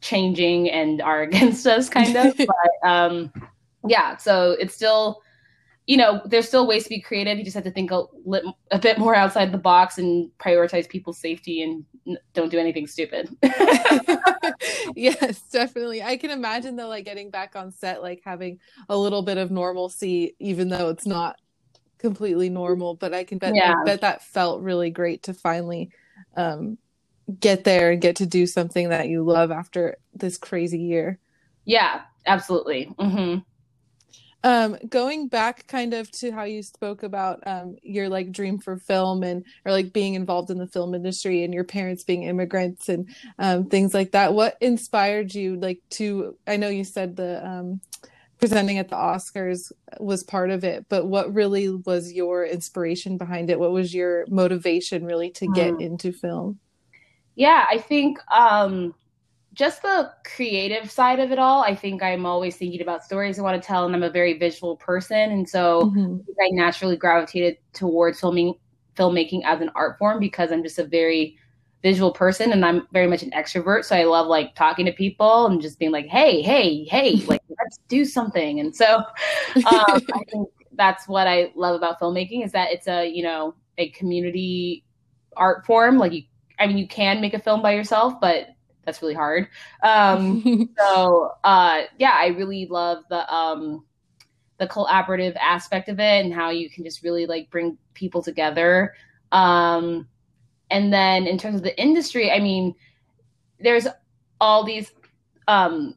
changing 0.01 0.69
and 0.69 1.01
are 1.01 1.21
against 1.29 1.65
us 1.65 1.89
kind 1.89 2.15
of 2.15 2.35
but 2.37 2.89
um, 2.89 3.31
yeah 3.87 4.17
so 4.17 4.51
it's 4.59 4.73
still 4.73 5.21
you 5.87 5.95
know 5.95 6.21
there's 6.25 6.47
still 6.47 6.67
ways 6.67 6.83
to 6.83 6.89
be 6.89 6.99
creative. 6.99 7.37
You 7.37 7.45
just 7.45 7.55
have 7.55 7.63
to 7.63 7.71
think 7.71 7.91
a, 7.91 8.03
a 8.71 8.77
bit 8.77 8.99
more 8.99 9.15
outside 9.15 9.53
the 9.53 9.57
box 9.57 9.97
and 9.97 10.29
prioritize 10.37 10.87
people's 10.87 11.17
safety 11.17 11.63
and 11.63 11.85
don't 12.33 12.51
do 12.51 12.59
anything 12.59 12.85
stupid. 12.85 13.35
Yes 14.95 15.41
definitely. 15.51 16.01
I 16.01 16.17
can 16.17 16.31
imagine 16.31 16.75
though 16.75 16.87
like 16.87 17.05
getting 17.05 17.29
back 17.29 17.55
on 17.55 17.71
set 17.71 18.01
like 18.01 18.21
having 18.23 18.59
a 18.89 18.97
little 18.97 19.21
bit 19.21 19.37
of 19.37 19.51
normalcy 19.51 20.35
even 20.39 20.69
though 20.69 20.89
it's 20.89 21.05
not 21.05 21.37
completely 21.97 22.49
normal, 22.49 22.95
but 22.95 23.13
I 23.13 23.23
can 23.23 23.37
bet, 23.37 23.55
yeah. 23.55 23.75
I 23.81 23.83
bet 23.83 24.01
that 24.01 24.23
felt 24.23 24.61
really 24.61 24.89
great 24.89 25.23
to 25.23 25.33
finally 25.33 25.89
um, 26.35 26.77
get 27.39 27.63
there 27.63 27.91
and 27.91 28.01
get 28.01 28.17
to 28.17 28.25
do 28.25 28.47
something 28.47 28.89
that 28.89 29.07
you 29.07 29.23
love 29.23 29.51
after 29.51 29.97
this 30.13 30.37
crazy 30.37 30.79
year. 30.79 31.19
Yeah, 31.65 32.01
absolutely. 32.25 32.93
Mm-hmm. 32.97 33.39
Um, 34.43 34.77
going 34.87 35.27
back 35.27 35.67
kind 35.67 35.93
of 35.93 36.09
to 36.11 36.31
how 36.31 36.43
you 36.43 36.61
spoke 36.63 37.03
about 37.03 37.45
um, 37.45 37.75
your 37.81 38.07
like 38.07 38.31
dream 38.31 38.59
for 38.59 38.77
film 38.77 39.23
and 39.23 39.43
or 39.65 39.71
like 39.71 39.91
being 39.91 40.13
involved 40.13 40.51
in 40.51 40.57
the 40.57 40.67
film 40.67 40.93
industry 40.93 41.43
and 41.43 41.53
your 41.53 41.63
parents 41.63 42.03
being 42.03 42.23
immigrants 42.23 42.87
and 42.87 43.09
um, 43.39 43.65
things 43.65 43.93
like 43.93 44.11
that. 44.11 44.33
What 44.33 44.55
inspired 44.61 45.33
you 45.33 45.57
like 45.57 45.81
to? 45.91 46.37
I 46.45 46.55
know 46.55 46.69
you 46.69 46.83
said 46.83 47.15
the 47.15 47.45
um, 47.45 47.81
presenting 48.39 48.77
at 48.77 48.89
the 48.89 48.95
Oscars 48.95 49.71
was 49.99 50.23
part 50.23 50.51
of 50.51 50.63
it, 50.63 50.85
but 50.89 51.07
what 51.07 51.33
really 51.33 51.69
was 51.69 52.13
your 52.13 52.45
inspiration 52.45 53.17
behind 53.17 53.49
it? 53.49 53.59
What 53.59 53.71
was 53.71 53.93
your 53.93 54.25
motivation 54.29 55.05
really 55.05 55.31
to 55.31 55.47
get 55.53 55.73
mm. 55.73 55.81
into 55.81 56.11
film? 56.11 56.59
Yeah, 57.35 57.65
I 57.69 57.77
think 57.77 58.19
um, 58.31 58.93
just 59.53 59.81
the 59.81 60.11
creative 60.23 60.89
side 60.89 61.19
of 61.19 61.31
it 61.31 61.39
all. 61.39 61.63
I 61.63 61.75
think 61.75 62.03
I'm 62.03 62.25
always 62.25 62.55
thinking 62.55 62.81
about 62.81 63.03
stories 63.03 63.39
I 63.39 63.41
want 63.41 63.61
to 63.61 63.65
tell, 63.65 63.85
and 63.85 63.95
I'm 63.95 64.03
a 64.03 64.09
very 64.09 64.37
visual 64.37 64.77
person, 64.77 65.31
and 65.31 65.47
so 65.47 65.83
mm-hmm. 65.83 66.17
I 66.39 66.49
naturally 66.51 66.95
gravitated 66.95 67.57
towards 67.73 68.19
filming 68.19 68.53
filmmaking 68.95 69.43
as 69.45 69.61
an 69.61 69.69
art 69.75 69.97
form 69.99 70.19
because 70.19 70.51
I'm 70.51 70.63
just 70.63 70.79
a 70.79 70.83
very 70.83 71.37
visual 71.83 72.11
person 72.11 72.51
and 72.51 72.65
I'm 72.65 72.87
very 72.91 73.07
much 73.07 73.23
an 73.23 73.31
extrovert. 73.31 73.85
So 73.85 73.95
I 73.95 74.03
love 74.03 74.27
like 74.27 74.55
talking 74.55 74.85
to 74.85 74.91
people 74.91 75.45
and 75.47 75.61
just 75.61 75.79
being 75.79 75.91
like, 75.91 76.07
hey, 76.07 76.41
hey, 76.41 76.83
hey, 76.85 77.15
like 77.27 77.41
let's 77.49 77.79
do 77.87 78.05
something. 78.05 78.59
And 78.59 78.75
so 78.75 78.97
um, 78.97 79.03
I 79.65 80.23
think 80.31 80.49
that's 80.73 81.07
what 81.07 81.27
I 81.27 81.51
love 81.55 81.75
about 81.75 81.99
filmmaking 81.99 82.43
is 82.43 82.51
that 82.51 82.71
it's 82.71 82.87
a, 82.87 83.07
you 83.07 83.23
know, 83.23 83.55
a 83.77 83.89
community 83.89 84.83
art 85.35 85.65
form. 85.65 85.97
Like 85.97 86.13
you, 86.13 86.23
I 86.59 86.67
mean, 86.67 86.77
you 86.77 86.87
can 86.87 87.21
make 87.21 87.33
a 87.33 87.39
film 87.39 87.61
by 87.61 87.73
yourself, 87.73 88.19
but 88.19 88.49
that's 88.83 89.01
really 89.01 89.13
hard. 89.13 89.47
Um, 89.83 90.69
so 90.77 91.31
uh, 91.43 91.83
yeah, 91.99 92.15
I 92.15 92.27
really 92.27 92.65
love 92.65 93.03
the, 93.09 93.31
um, 93.33 93.85
the 94.57 94.67
collaborative 94.67 95.35
aspect 95.35 95.89
of 95.89 95.99
it 95.99 96.25
and 96.25 96.33
how 96.33 96.49
you 96.49 96.69
can 96.69 96.83
just 96.83 97.03
really 97.03 97.27
like 97.27 97.51
bring 97.51 97.77
people 97.93 98.23
together. 98.23 98.95
Um, 99.31 100.07
and 100.69 100.91
then 100.91 101.27
in 101.27 101.37
terms 101.37 101.55
of 101.55 101.63
the 101.63 101.79
industry, 101.79 102.31
I 102.31 102.39
mean, 102.39 102.75
there's 103.59 103.87
all 104.39 104.63
these, 104.63 104.91
um, 105.47 105.95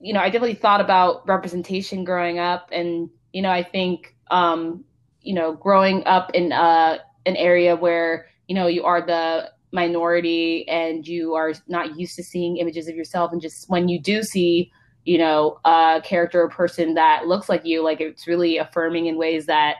you 0.00 0.12
know, 0.12 0.20
I 0.20 0.26
definitely 0.26 0.54
thought 0.54 0.80
about 0.80 1.26
representation 1.26 2.04
growing 2.04 2.38
up. 2.38 2.68
And, 2.72 3.10
you 3.32 3.42
know, 3.42 3.50
I 3.50 3.62
think, 3.62 4.16
um, 4.30 4.84
you 5.20 5.34
know, 5.34 5.52
growing 5.52 6.04
up 6.06 6.30
in 6.34 6.52
uh, 6.52 6.98
an 7.26 7.36
area 7.36 7.76
where, 7.76 8.26
you 8.48 8.54
know, 8.54 8.66
you 8.66 8.84
are 8.84 9.04
the 9.04 9.50
minority 9.72 10.68
and 10.68 11.06
you 11.06 11.34
are 11.34 11.52
not 11.68 11.98
used 11.98 12.16
to 12.16 12.22
seeing 12.22 12.58
images 12.58 12.88
of 12.88 12.94
yourself. 12.94 13.32
And 13.32 13.40
just 13.40 13.68
when 13.68 13.88
you 13.88 14.00
do 14.00 14.22
see, 14.22 14.70
you 15.04 15.18
know, 15.18 15.58
a 15.64 16.00
character 16.04 16.42
or 16.42 16.48
person 16.48 16.94
that 16.94 17.26
looks 17.26 17.48
like 17.48 17.64
you, 17.64 17.82
like 17.82 18.00
it's 18.00 18.26
really 18.26 18.58
affirming 18.58 19.06
in 19.06 19.16
ways 19.16 19.46
that, 19.46 19.76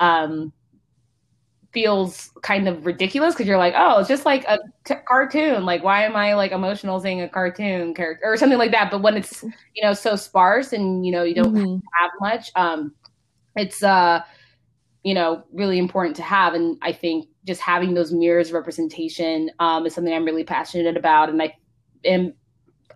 um, 0.00 0.52
feels 1.72 2.30
kind 2.42 2.68
of 2.68 2.84
ridiculous 2.84 3.34
because 3.34 3.46
you're 3.46 3.58
like, 3.58 3.74
oh, 3.76 4.00
it's 4.00 4.08
just 4.08 4.26
like 4.26 4.44
a 4.44 4.58
t- 4.84 4.94
cartoon. 5.06 5.64
Like, 5.64 5.82
why 5.82 6.04
am 6.04 6.16
I 6.16 6.34
like 6.34 6.52
emotional 6.52 7.00
seeing 7.00 7.20
a 7.22 7.28
cartoon 7.28 7.94
character 7.94 8.26
or 8.26 8.36
something 8.36 8.58
like 8.58 8.72
that? 8.72 8.90
But 8.90 9.02
when 9.02 9.16
it's 9.16 9.42
you 9.42 9.82
know 9.82 9.94
so 9.94 10.16
sparse 10.16 10.72
and 10.72 11.04
you 11.04 11.12
know 11.12 11.22
you 11.22 11.34
don't 11.34 11.54
mm-hmm. 11.54 11.76
have 12.00 12.10
much, 12.20 12.50
um, 12.54 12.94
it's 13.56 13.82
uh, 13.82 14.22
you 15.02 15.14
know, 15.14 15.44
really 15.52 15.78
important 15.78 16.16
to 16.16 16.22
have. 16.22 16.54
And 16.54 16.78
I 16.82 16.92
think 16.92 17.28
just 17.44 17.60
having 17.60 17.94
those 17.94 18.12
mirrors 18.12 18.48
of 18.48 18.54
representation 18.54 19.50
um, 19.58 19.86
is 19.86 19.94
something 19.94 20.14
I'm 20.14 20.24
really 20.24 20.44
passionate 20.44 20.96
about, 20.96 21.28
and 21.28 21.42
I 21.42 21.54
am 22.04 22.34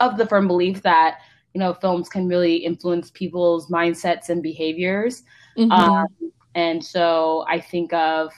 of 0.01 0.19
the 0.19 0.27
firm 0.27 0.47
belief 0.47 0.83
that 0.83 1.21
you 1.55 1.59
know 1.59 1.75
films 1.75 2.09
can 2.09 2.29
really 2.29 2.57
influence 2.57 3.11
people's 3.11 3.69
mindsets 3.71 4.29
and 4.29 4.43
behaviors. 4.43 5.23
Mm-hmm. 5.57 5.73
Um, 5.73 6.07
and 6.55 6.85
so 6.85 7.45
I 7.49 7.61
think 7.61 7.93
of 7.93 8.33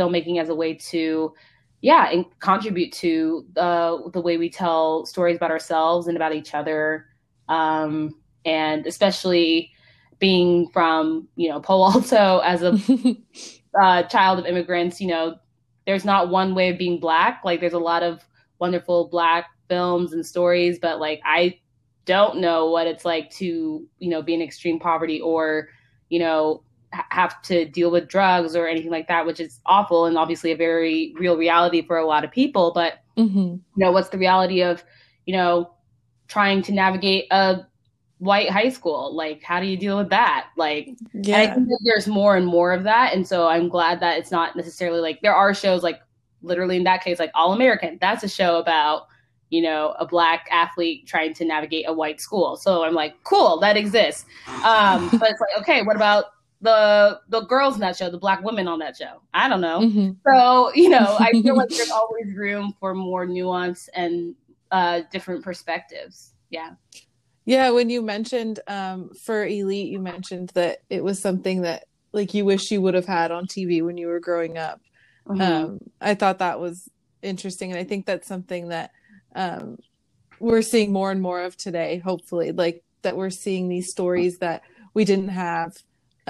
filmmaking 0.00 0.40
as 0.40 0.48
a 0.48 0.54
way 0.54 0.74
to 0.74 1.34
yeah 1.82 2.10
and 2.10 2.24
contribute 2.40 2.92
to 2.92 3.44
uh, 3.56 3.98
the 4.12 4.20
way 4.20 4.36
we 4.38 4.48
tell 4.48 5.04
stories 5.04 5.36
about 5.36 5.50
ourselves 5.50 6.06
and 6.06 6.16
about 6.16 6.34
each 6.34 6.54
other. 6.54 7.06
Um, 7.48 8.14
and 8.44 8.86
especially 8.86 9.70
being 10.18 10.68
from 10.68 11.28
you 11.36 11.48
know 11.48 11.60
Palo 11.60 11.92
Alto 11.92 12.38
as 12.44 12.62
a 12.62 12.78
uh, 13.82 14.02
child 14.04 14.38
of 14.38 14.46
immigrants 14.46 15.00
you 15.00 15.08
know 15.08 15.36
there's 15.86 16.04
not 16.04 16.28
one 16.28 16.54
way 16.54 16.68
of 16.68 16.78
being 16.78 17.00
black. 17.00 17.40
Like 17.44 17.60
there's 17.60 17.72
a 17.72 17.78
lot 17.78 18.02
of 18.02 18.20
wonderful 18.58 19.08
black 19.08 19.46
films 19.68 20.12
and 20.12 20.24
stories 20.24 20.78
but 20.78 21.00
like 21.00 21.20
I 21.24 21.58
don't 22.04 22.38
know 22.38 22.70
what 22.70 22.86
it's 22.86 23.04
like 23.04 23.30
to 23.30 23.86
you 23.98 24.10
know 24.10 24.22
be 24.22 24.34
in 24.34 24.42
extreme 24.42 24.78
poverty 24.78 25.20
or 25.20 25.68
you 26.08 26.18
know 26.18 26.62
have 26.92 27.40
to 27.42 27.64
deal 27.66 27.90
with 27.90 28.08
drugs 28.08 28.56
or 28.56 28.66
anything 28.66 28.90
like 28.90 29.08
that, 29.08 29.26
which 29.26 29.40
is 29.40 29.60
awful 29.66 30.06
and 30.06 30.18
obviously 30.18 30.52
a 30.52 30.56
very 30.56 31.14
real 31.18 31.36
reality 31.36 31.82
for 31.82 31.98
a 31.98 32.06
lot 32.06 32.24
of 32.24 32.30
people. 32.30 32.72
But 32.74 33.00
mm-hmm. 33.16 33.38
you 33.38 33.62
know, 33.76 33.92
what's 33.92 34.08
the 34.08 34.18
reality 34.18 34.62
of 34.62 34.84
you 35.26 35.36
know 35.36 35.72
trying 36.28 36.62
to 36.62 36.72
navigate 36.72 37.26
a 37.30 37.66
white 38.18 38.50
high 38.50 38.68
school? 38.68 39.14
Like, 39.14 39.42
how 39.42 39.60
do 39.60 39.66
you 39.66 39.76
deal 39.76 39.96
with 39.96 40.10
that? 40.10 40.48
Like, 40.56 40.90
yeah. 41.14 41.38
I 41.38 41.46
think 41.54 41.68
that 41.68 41.80
there's 41.84 42.06
more 42.06 42.36
and 42.36 42.46
more 42.46 42.72
of 42.72 42.82
that, 42.84 43.14
and 43.14 43.26
so 43.26 43.46
I'm 43.46 43.68
glad 43.68 44.00
that 44.00 44.18
it's 44.18 44.30
not 44.30 44.56
necessarily 44.56 45.00
like 45.00 45.20
there 45.22 45.34
are 45.34 45.54
shows 45.54 45.82
like 45.82 46.00
literally 46.42 46.76
in 46.76 46.84
that 46.84 47.04
case 47.04 47.18
like 47.18 47.30
All 47.34 47.52
American. 47.52 47.98
That's 48.00 48.24
a 48.24 48.28
show 48.28 48.58
about 48.58 49.06
you 49.50 49.60
know, 49.60 49.96
a 49.98 50.06
black 50.06 50.46
athlete 50.52 51.08
trying 51.08 51.34
to 51.34 51.44
navigate 51.44 51.84
a 51.88 51.92
white 51.92 52.20
school. 52.20 52.56
So 52.56 52.84
I'm 52.84 52.94
like, 52.94 53.16
cool, 53.24 53.58
that 53.58 53.76
exists. 53.76 54.24
Um, 54.64 55.08
but 55.18 55.28
it's 55.28 55.40
like, 55.40 55.50
okay, 55.58 55.82
what 55.82 55.96
about 55.96 56.26
the 56.60 57.20
the 57.28 57.42
girls 57.42 57.74
in 57.74 57.80
that 57.80 57.96
show, 57.96 58.10
the 58.10 58.18
black 58.18 58.42
women 58.44 58.68
on 58.68 58.78
that 58.80 58.96
show. 58.96 59.22
I 59.32 59.48
don't 59.48 59.60
know. 59.60 59.80
Mm-hmm. 59.80 60.10
So 60.26 60.74
you 60.74 60.88
know, 60.88 61.16
I 61.18 61.32
feel 61.42 61.56
like 61.56 61.70
there's 61.70 61.90
always 61.90 62.34
room 62.34 62.74
for 62.78 62.94
more 62.94 63.26
nuance 63.26 63.88
and 63.94 64.34
uh, 64.70 65.02
different 65.10 65.42
perspectives. 65.42 66.34
Yeah. 66.50 66.72
Yeah, 67.46 67.70
when 67.70 67.90
you 67.90 68.02
mentioned 68.02 68.60
um, 68.68 69.10
for 69.14 69.44
Elite, 69.44 69.88
you 69.88 69.98
mentioned 69.98 70.50
that 70.50 70.82
it 70.90 71.02
was 71.02 71.18
something 71.18 71.62
that 71.62 71.84
like 72.12 72.34
you 72.34 72.44
wish 72.44 72.70
you 72.70 72.82
would 72.82 72.94
have 72.94 73.06
had 73.06 73.30
on 73.30 73.46
TV 73.46 73.84
when 73.84 73.96
you 73.96 74.08
were 74.08 74.20
growing 74.20 74.58
up. 74.58 74.80
Mm-hmm. 75.26 75.40
Um, 75.40 75.78
I 76.00 76.14
thought 76.14 76.38
that 76.40 76.60
was 76.60 76.88
interesting, 77.22 77.70
and 77.70 77.78
I 77.78 77.84
think 77.84 78.06
that's 78.06 78.28
something 78.28 78.68
that 78.68 78.92
um, 79.34 79.78
we're 80.38 80.62
seeing 80.62 80.92
more 80.92 81.10
and 81.10 81.22
more 81.22 81.42
of 81.42 81.56
today. 81.56 81.98
Hopefully, 81.98 82.52
like 82.52 82.84
that 83.02 83.16
we're 83.16 83.30
seeing 83.30 83.68
these 83.68 83.90
stories 83.90 84.38
that 84.38 84.62
we 84.92 85.04
didn't 85.04 85.28
have 85.28 85.72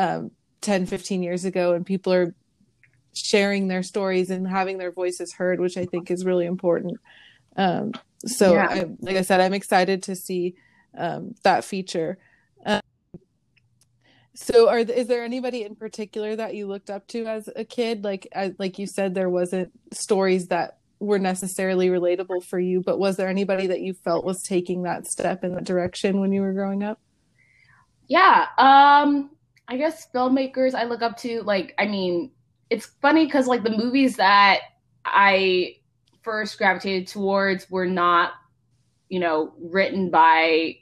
um, 0.00 0.30
10 0.62 0.87
15 0.87 1.23
years 1.23 1.45
ago 1.45 1.75
and 1.75 1.85
people 1.85 2.12
are 2.12 2.35
sharing 3.14 3.69
their 3.69 3.83
stories 3.83 4.30
and 4.30 4.49
having 4.49 4.78
their 4.78 4.92
voices 4.92 5.35
heard 5.35 5.61
which 5.61 5.76
i 5.76 5.85
think 5.85 6.11
is 6.11 6.25
really 6.25 6.47
important. 6.47 6.97
Um, 7.57 7.92
so 8.25 8.54
yeah. 8.54 8.69
I, 8.71 8.85
like 9.00 9.16
i 9.16 9.23
said 9.23 9.40
i'm 9.40 9.54
excited 9.54 10.02
to 10.04 10.16
see 10.16 10.54
um, 10.97 11.35
that 11.45 11.64
feature. 11.64 12.19
Um, 12.66 12.80
so 14.35 14.69
are 14.69 14.78
is 14.78 15.07
there 15.07 15.25
anybody 15.25 15.62
in 15.62 15.76
particular 15.76 16.35
that 16.37 16.54
you 16.54 16.66
looked 16.66 16.90
up 16.90 17.07
to 17.09 17.26
as 17.26 17.49
a 17.54 17.64
kid? 17.64 18.04
Like 18.04 18.26
as, 18.33 18.52
like 18.59 18.78
you 18.78 18.87
said 18.87 19.14
there 19.14 19.30
wasn't 19.30 19.73
stories 19.92 20.49
that 20.49 20.78
were 20.99 21.19
necessarily 21.19 21.88
relatable 21.88 22.45
for 22.45 22.61
you 22.61 22.83
but 22.85 22.99
was 22.99 23.16
there 23.16 23.28
anybody 23.28 23.66
that 23.69 23.80
you 23.80 23.95
felt 23.95 24.25
was 24.25 24.42
taking 24.42 24.83
that 24.83 25.07
step 25.07 25.42
in 25.45 25.54
that 25.54 25.64
direction 25.64 26.21
when 26.21 26.33
you 26.33 26.42
were 26.42 26.52
growing 26.52 26.83
up? 26.83 27.00
Yeah 28.09 28.47
um 28.59 29.30
I 29.71 29.77
guess 29.77 30.09
filmmakers 30.12 30.75
I 30.75 30.85
look 30.85 31.00
up 31.00 31.17
to, 31.19 31.43
like, 31.43 31.75
I 31.79 31.87
mean, 31.87 32.33
it's 32.71 32.87
funny 33.00 33.25
because 33.25 33.47
like 33.47 33.62
the 33.62 33.71
movies 33.71 34.17
that 34.17 34.59
I 35.05 35.77
first 36.23 36.59
gravitated 36.59 37.07
towards 37.07 37.71
were 37.71 37.87
not, 37.87 38.33
you 39.09 39.21
know, 39.21 39.55
written 39.61 40.11
by 40.11 40.77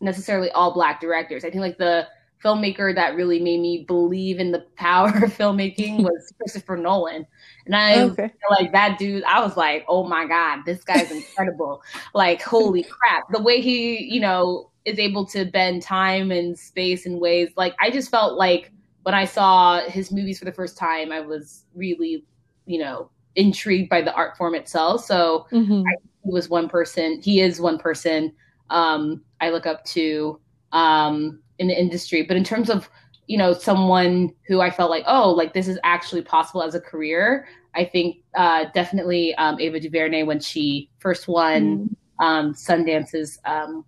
necessarily 0.00 0.50
all 0.52 0.72
black 0.72 1.00
directors. 1.00 1.44
I 1.44 1.50
think 1.50 1.60
like 1.60 1.78
the 1.78 2.06
filmmaker 2.42 2.94
that 2.94 3.14
really 3.14 3.40
made 3.40 3.60
me 3.60 3.84
believe 3.86 4.38
in 4.38 4.52
the 4.52 4.60
power 4.76 5.08
of 5.08 5.36
filmmaking 5.36 5.98
was 6.02 6.32
Christopher 6.38 6.76
Nolan. 6.76 7.26
And 7.66 7.76
I 7.76 8.02
okay. 8.02 8.32
like 8.50 8.72
that 8.72 8.98
dude, 8.98 9.24
I 9.24 9.40
was 9.40 9.56
like, 9.56 9.84
oh 9.88 10.06
my 10.06 10.26
God, 10.26 10.60
this 10.66 10.84
guy's 10.84 11.10
incredible. 11.10 11.82
like, 12.14 12.42
holy 12.42 12.82
crap. 12.88 13.24
The 13.32 13.42
way 13.42 13.60
he, 13.60 14.04
you 14.04 14.20
know, 14.20 14.70
is 14.84 14.98
able 14.98 15.24
to 15.26 15.44
bend 15.44 15.82
time 15.82 16.30
and 16.30 16.58
space 16.58 17.06
in 17.06 17.20
ways 17.20 17.50
like 17.56 17.74
I 17.80 17.90
just 17.90 18.10
felt 18.10 18.36
like 18.36 18.72
when 19.02 19.14
I 19.14 19.24
saw 19.24 19.80
his 19.80 20.12
movies 20.12 20.38
for 20.38 20.44
the 20.44 20.52
first 20.52 20.78
time, 20.78 21.10
I 21.10 21.20
was 21.20 21.64
really, 21.74 22.24
you 22.66 22.78
know, 22.78 23.10
intrigued 23.34 23.88
by 23.88 24.00
the 24.00 24.14
art 24.14 24.36
form 24.36 24.54
itself. 24.54 25.04
So 25.04 25.46
mm-hmm. 25.50 25.82
I, 25.86 25.94
he 26.24 26.30
was 26.30 26.48
one 26.48 26.68
person, 26.68 27.20
he 27.20 27.40
is 27.40 27.60
one 27.60 27.78
person 27.78 28.32
um, 28.70 29.22
I 29.40 29.50
look 29.50 29.66
up 29.66 29.84
to 29.86 30.40
um, 30.72 31.40
in 31.58 31.68
the 31.68 31.78
industry. 31.78 32.22
But 32.22 32.36
in 32.36 32.44
terms 32.44 32.70
of 32.70 32.88
you 33.26 33.38
know 33.38 33.52
someone 33.52 34.34
who 34.48 34.60
I 34.60 34.70
felt 34.70 34.90
like 34.90 35.04
oh 35.06 35.30
like 35.30 35.54
this 35.54 35.68
is 35.68 35.78
actually 35.84 36.22
possible 36.22 36.62
as 36.62 36.74
a 36.74 36.80
career, 36.80 37.46
I 37.74 37.84
think 37.84 38.16
uh, 38.36 38.66
definitely 38.74 39.34
um, 39.36 39.60
Ava 39.60 39.78
DuVernay 39.78 40.24
when 40.24 40.40
she 40.40 40.90
first 40.98 41.28
won 41.28 41.90
mm. 42.20 42.24
um, 42.24 42.54
Sundance's 42.54 43.38
um, 43.44 43.84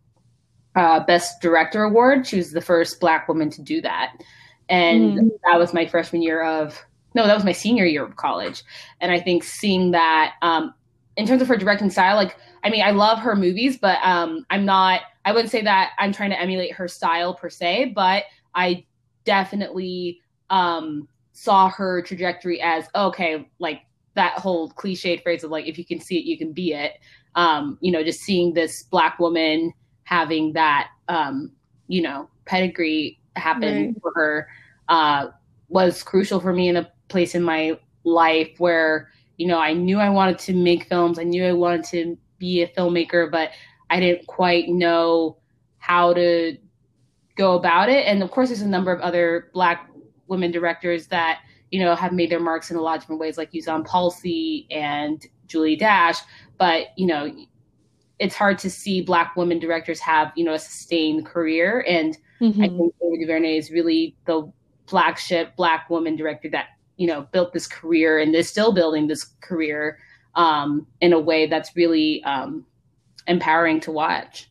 uh, 0.75 1.00
Best 1.04 1.40
Director 1.40 1.85
award. 1.85 2.26
She 2.26 2.37
was 2.37 2.52
the 2.52 2.61
first 2.61 3.00
Black 3.00 3.28
woman 3.28 3.50
to 3.50 3.62
do 3.62 3.81
that, 3.83 4.16
and 4.69 5.19
mm. 5.19 5.31
that 5.45 5.59
was 5.59 5.73
my 5.75 5.87
freshman 5.87 6.23
year 6.23 6.43
of 6.43 6.85
no, 7.14 7.26
that 7.26 7.35
was 7.35 7.45
my 7.45 7.52
senior 7.52 7.85
year 7.85 8.04
of 8.04 8.16
college. 8.16 8.62
And 9.00 9.12
I 9.12 9.21
think 9.21 9.45
seeing 9.45 9.93
that 9.93 10.35
um, 10.43 10.75
in 11.16 11.26
terms 11.26 11.40
of 11.43 11.49
her 11.49 11.57
directing 11.57 11.90
style, 11.90 12.16
like 12.16 12.37
I 12.64 12.71
mean, 12.71 12.83
I 12.83 12.90
love 12.90 13.19
her 13.21 13.37
movies, 13.37 13.78
but 13.78 13.99
um, 14.02 14.45
I'm 14.50 14.64
not. 14.64 15.02
I 15.25 15.33
wouldn't 15.33 15.50
say 15.50 15.62
that 15.62 15.93
I'm 15.99 16.12
trying 16.12 16.31
to 16.31 16.40
emulate 16.40 16.73
her 16.73 16.88
style 16.88 17.35
per 17.35 17.49
se, 17.49 17.93
but 17.95 18.25
I 18.54 18.85
definitely 19.25 20.21
um, 20.50 21.09
saw 21.33 21.69
her 21.69 22.02
trajectory 22.02 22.61
as 22.61 22.87
okay, 22.95 23.49
like 23.59 23.83
that 24.14 24.38
whole 24.38 24.71
cliched 24.71 25.23
phrase 25.23 25.45
of 25.45 25.50
like 25.50 25.66
if 25.66 25.78
you 25.78 25.85
can 25.85 26.00
see 26.00 26.19
it, 26.19 26.25
you 26.25 26.38
can 26.38 26.52
be 26.52 26.73
it. 26.73 26.95
Um, 27.37 27.78
you 27.81 27.93
know, 27.93 28.02
just 28.02 28.21
seeing 28.21 28.54
this 28.54 28.85
black 28.85 29.19
woman 29.19 29.73
having 30.05 30.53
that, 30.53 30.89
um, 31.09 31.53
you 31.89 32.03
know, 32.03 32.29
pedigree 32.45 33.21
happen 33.37 33.87
right. 33.87 34.03
for 34.03 34.13
her 34.15 34.49
uh, 34.89 35.29
was 35.69 36.03
crucial 36.03 36.41
for 36.41 36.53
me 36.53 36.69
in 36.69 36.77
a 36.77 36.91
place 37.09 37.35
in 37.35 37.43
my 37.43 37.79
life 38.05 38.51
where 38.59 39.11
you 39.37 39.47
know 39.47 39.59
I 39.59 39.73
knew 39.73 39.99
I 39.99 40.11
wanted 40.11 40.39
to 40.41 40.55
make 40.55 40.89
films. 40.89 41.19
I 41.19 41.25
knew 41.25 41.45
I 41.45 41.53
wanted 41.53 41.85
to 41.87 42.19
be 42.39 42.63
a 42.63 42.69
filmmaker, 42.69 43.31
but 43.31 43.51
I 43.91 44.01
didn't 44.01 44.27
quite 44.27 44.69
know 44.69 45.39
how 45.79 46.15
to 46.15 46.57
go 47.37 47.55
about 47.55 47.89
it. 47.89 48.07
And 48.07 48.23
of 48.23 48.31
course, 48.31 48.49
there's 48.49 48.63
a 48.63 48.69
number 48.69 48.93
of 48.93 49.01
other 49.01 49.51
Black 49.53 49.91
women 50.29 50.51
directors 50.51 51.07
that 51.09 51.41
you 51.71 51.81
know 51.81 51.95
have 51.95 52.13
made 52.13 52.31
their 52.31 52.41
marks 52.41 52.71
in 52.71 52.77
a 52.77 52.81
lot 52.81 52.97
of 52.97 53.03
different 53.03 53.21
ways, 53.21 53.39
like 53.39 53.53
Euzhan 53.53 53.87
Palcy 53.87 54.67
and 54.71 55.27
Julie 55.47 55.77
Dash. 55.77 56.19
But 56.59 56.89
you 56.97 57.07
know, 57.07 57.35
it's 58.18 58.35
hard 58.35 58.59
to 58.59 58.71
see 58.71 59.02
Black 59.02 59.37
women 59.37 59.59
directors 59.59 60.00
have 60.00 60.33
you 60.37 60.44
know 60.44 60.54
a 60.54 60.59
sustained 60.59 61.26
career, 61.26 61.85
and 61.88 62.16
mm-hmm. 62.40 62.62
I 62.62 62.68
think 62.68 62.94
Ava 63.02 63.16
DuVernay 63.21 63.59
is 63.59 63.71
really 63.71 64.16
the 64.26 64.50
flagship 64.87 65.56
Black 65.56 65.88
woman 65.90 66.16
director 66.16 66.49
that 66.50 66.66
you 66.97 67.06
know 67.06 67.23
built 67.33 67.52
this 67.52 67.66
career 67.66 68.18
and 68.18 68.35
is 68.35 68.49
still 68.49 68.73
building 68.73 69.06
this 69.06 69.25
career 69.40 69.99
um, 70.35 70.87
in 71.00 71.12
a 71.12 71.21
way 71.21 71.47
that's 71.47 71.76
really 71.76 72.23
um, 72.25 72.64
empowering 73.26 73.80
to 73.80 73.90
watch. 73.90 74.50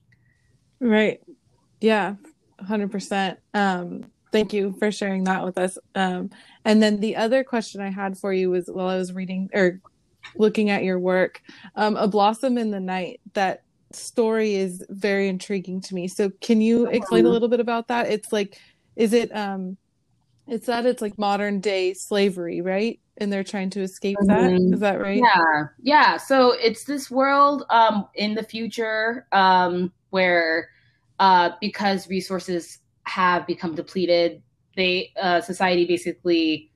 Right. 0.79 1.22
Yeah, 1.82 2.15
100%. 2.62 3.38
Um, 3.53 4.05
thank 4.32 4.53
you 4.53 4.74
for 4.79 4.91
sharing 4.91 5.25
that 5.25 5.43
with 5.43 5.58
us. 5.58 5.77
Um, 5.96 6.29
and 6.65 6.82
then 6.82 7.00
the 7.00 7.15
other 7.15 7.43
question 7.43 7.82
I 7.82 7.89
had 7.89 8.17
for 8.17 8.34
you 8.34 8.50
was 8.50 8.67
while 8.67 8.88
I 8.88 8.98
was 8.98 9.13
reading 9.13 9.50
or 9.53 9.79
looking 10.36 10.70
at 10.70 10.84
your 10.84 11.00
work, 11.00 11.42
um, 11.75 11.96
A 11.96 12.08
Blossom 12.08 12.58
in 12.58 12.72
the 12.72 12.80
Night, 12.80 13.22
that 13.34 13.63
story 13.92 14.56
is 14.56 14.84
very 14.89 15.27
intriguing 15.27 15.82
to 15.82 15.96
me. 15.96 16.08
So 16.08 16.32
can 16.41 16.62
you 16.62 16.88
explain 16.88 17.26
a 17.26 17.30
little 17.30 17.50
bit 17.50 17.60
about 17.60 17.88
that? 17.89 18.10
It's 18.10 18.32
like, 18.34 18.60
is 18.95 19.13
it, 19.13 19.36
um, 19.36 19.78
it's 20.48 20.65
that 20.65 20.86
it's 20.86 21.02
like 21.02 21.17
modern 21.17 21.60
day 21.60 21.93
slavery, 21.93 22.62
right? 22.62 23.00
and 23.17 23.32
they're 23.32 23.43
trying 23.43 23.69
to 23.71 23.82
escape 23.82 24.17
that. 24.26 24.52
Mm-hmm. 24.52 24.74
Is 24.74 24.80
that 24.80 25.00
right? 25.00 25.21
Yeah, 25.21 25.65
yeah. 25.82 26.17
So 26.17 26.52
it's 26.52 26.84
this 26.84 27.12
world 27.12 27.65
um, 27.69 28.08
in 28.15 28.34
the 28.34 28.43
future 28.43 29.28
um, 29.32 29.91
where 30.10 30.69
uh, 31.19 31.52
because 31.62 32.10
resources 32.10 32.80
have 33.04 33.45
become 33.45 33.76
depleted, 33.76 34.41
they 34.76 35.13
uh, 35.21 35.41
society 35.41 35.86
basically 35.86 36.71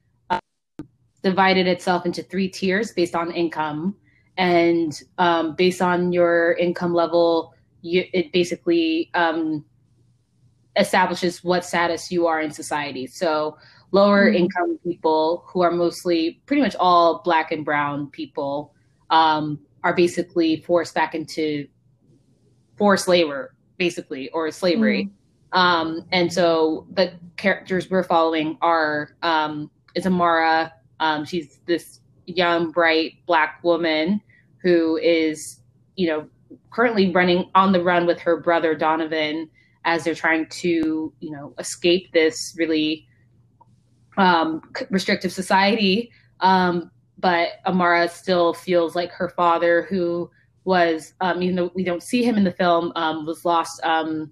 divided 1.30 1.68
itself 1.68 2.06
into 2.06 2.24
three 2.24 2.48
tiers 2.48 2.94
based 2.94 3.16
on 3.16 3.32
income, 3.32 3.96
and 4.38 5.02
um, 5.18 5.56
based 5.56 5.82
on 5.82 6.14
your 6.14 6.54
income 6.54 6.94
level, 6.94 7.54
you, 7.82 8.06
it 8.14 8.32
basically 8.32 9.10
um, 9.14 9.66
establishes 10.78 11.44
what 11.44 11.66
status 11.66 12.12
you 12.12 12.28
are 12.28 12.40
in 12.40 12.52
society. 12.52 13.08
So 13.08 13.58
lower 13.92 14.28
mm-hmm. 14.28 14.44
income 14.44 14.80
people 14.84 15.44
who 15.48 15.62
are 15.62 15.72
mostly 15.72 16.42
pretty 16.46 16.62
much 16.62 16.76
all 16.80 17.22
black 17.24 17.52
and 17.52 17.66
brown 17.66 18.08
people 18.12 18.74
um, 19.10 19.60
are 19.84 19.94
basically 19.94 20.62
forced 20.62 20.94
back 20.94 21.16
into 21.16 21.68
forced 22.78 23.08
labor 23.08 23.56
basically 23.78 24.30
or 24.32 24.52
slavery 24.52 25.06
mm-hmm. 25.06 25.58
um, 25.58 26.06
and 26.12 26.32
so 26.32 26.86
the 26.94 27.14
characters 27.38 27.90
we're 27.90 28.04
following 28.04 28.58
are 28.62 29.16
um, 29.24 29.72
is 29.96 30.06
amara 30.06 30.74
um, 31.00 31.26
she's 31.26 31.60
this 31.66 32.00
young 32.26 32.72
bright 32.72 33.14
black 33.26 33.60
woman 33.64 34.22
who 34.62 34.98
is 34.98 35.62
you 35.96 36.08
know 36.08 36.28
currently 36.72 37.12
running 37.12 37.50
on 37.56 37.72
the 37.72 37.84
run 37.84 38.06
with 38.06 38.20
her 38.20 38.40
brother 38.40 38.76
donovan 38.76 39.50
as 39.86 40.04
they're 40.04 40.16
trying 40.16 40.48
to 40.48 41.14
you 41.20 41.32
know 41.32 41.54
escape 41.60 42.12
this 42.14 42.56
really 42.58 43.08
um, 44.18 44.62
restrictive 44.90 45.32
society. 45.32 46.12
Um, 46.42 46.92
but 47.20 47.50
Amara 47.66 48.10
still 48.10 48.54
feels 48.54 48.96
like 48.96 49.12
her 49.12 49.30
father, 49.30 49.84
who 49.84 50.30
was, 50.66 51.14
um, 51.22 51.42
even 51.42 51.56
though 51.56 51.72
we 51.74 51.84
don't 51.84 52.04
see 52.04 52.24
him 52.24 52.36
in 52.36 52.44
the 52.44 52.52
film, 52.52 52.92
um, 52.96 53.26
was 53.26 53.46
lost, 53.46 53.84
um, 53.84 54.32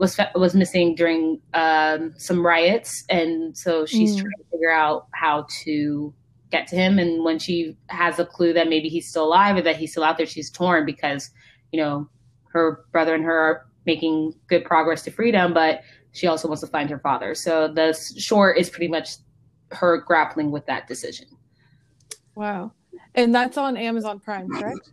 was 0.00 0.18
was 0.34 0.54
missing 0.54 0.94
during 0.94 1.40
um, 1.52 2.14
some 2.16 2.44
riots, 2.44 3.04
and 3.10 3.56
so 3.56 3.84
she's 3.84 4.16
mm. 4.16 4.20
trying 4.20 4.38
to 4.38 4.44
figure 4.50 4.72
out 4.72 5.06
how 5.12 5.46
to 5.62 6.12
get 6.50 6.66
to 6.68 6.76
him. 6.76 6.98
And 6.98 7.22
when 7.22 7.38
she 7.38 7.76
has 7.88 8.18
a 8.18 8.24
clue 8.24 8.54
that 8.54 8.68
maybe 8.68 8.88
he's 8.88 9.06
still 9.06 9.26
alive 9.26 9.56
or 9.56 9.62
that 9.62 9.76
he's 9.76 9.92
still 9.92 10.02
out 10.02 10.16
there, 10.16 10.26
she's 10.26 10.50
torn 10.50 10.86
because 10.86 11.30
you 11.70 11.80
know 11.80 12.08
her 12.48 12.84
brother 12.92 13.14
and 13.14 13.22
her 13.22 13.38
are 13.38 13.66
making 13.84 14.34
good 14.48 14.64
progress 14.64 15.02
to 15.02 15.10
freedom, 15.10 15.52
but 15.52 15.82
she 16.12 16.26
also 16.26 16.48
wants 16.48 16.62
to 16.62 16.66
find 16.66 16.88
her 16.88 16.98
father. 16.98 17.34
So 17.34 17.68
the 17.68 17.92
short 18.16 18.58
is 18.58 18.70
pretty 18.70 18.88
much 18.88 19.16
her 19.70 19.98
grappling 19.98 20.50
with 20.50 20.64
that 20.66 20.88
decision. 20.88 21.26
Wow. 22.34 22.72
And 23.14 23.34
that's 23.34 23.56
on 23.56 23.76
Amazon 23.76 24.18
Prime, 24.18 24.48
correct? 24.48 24.90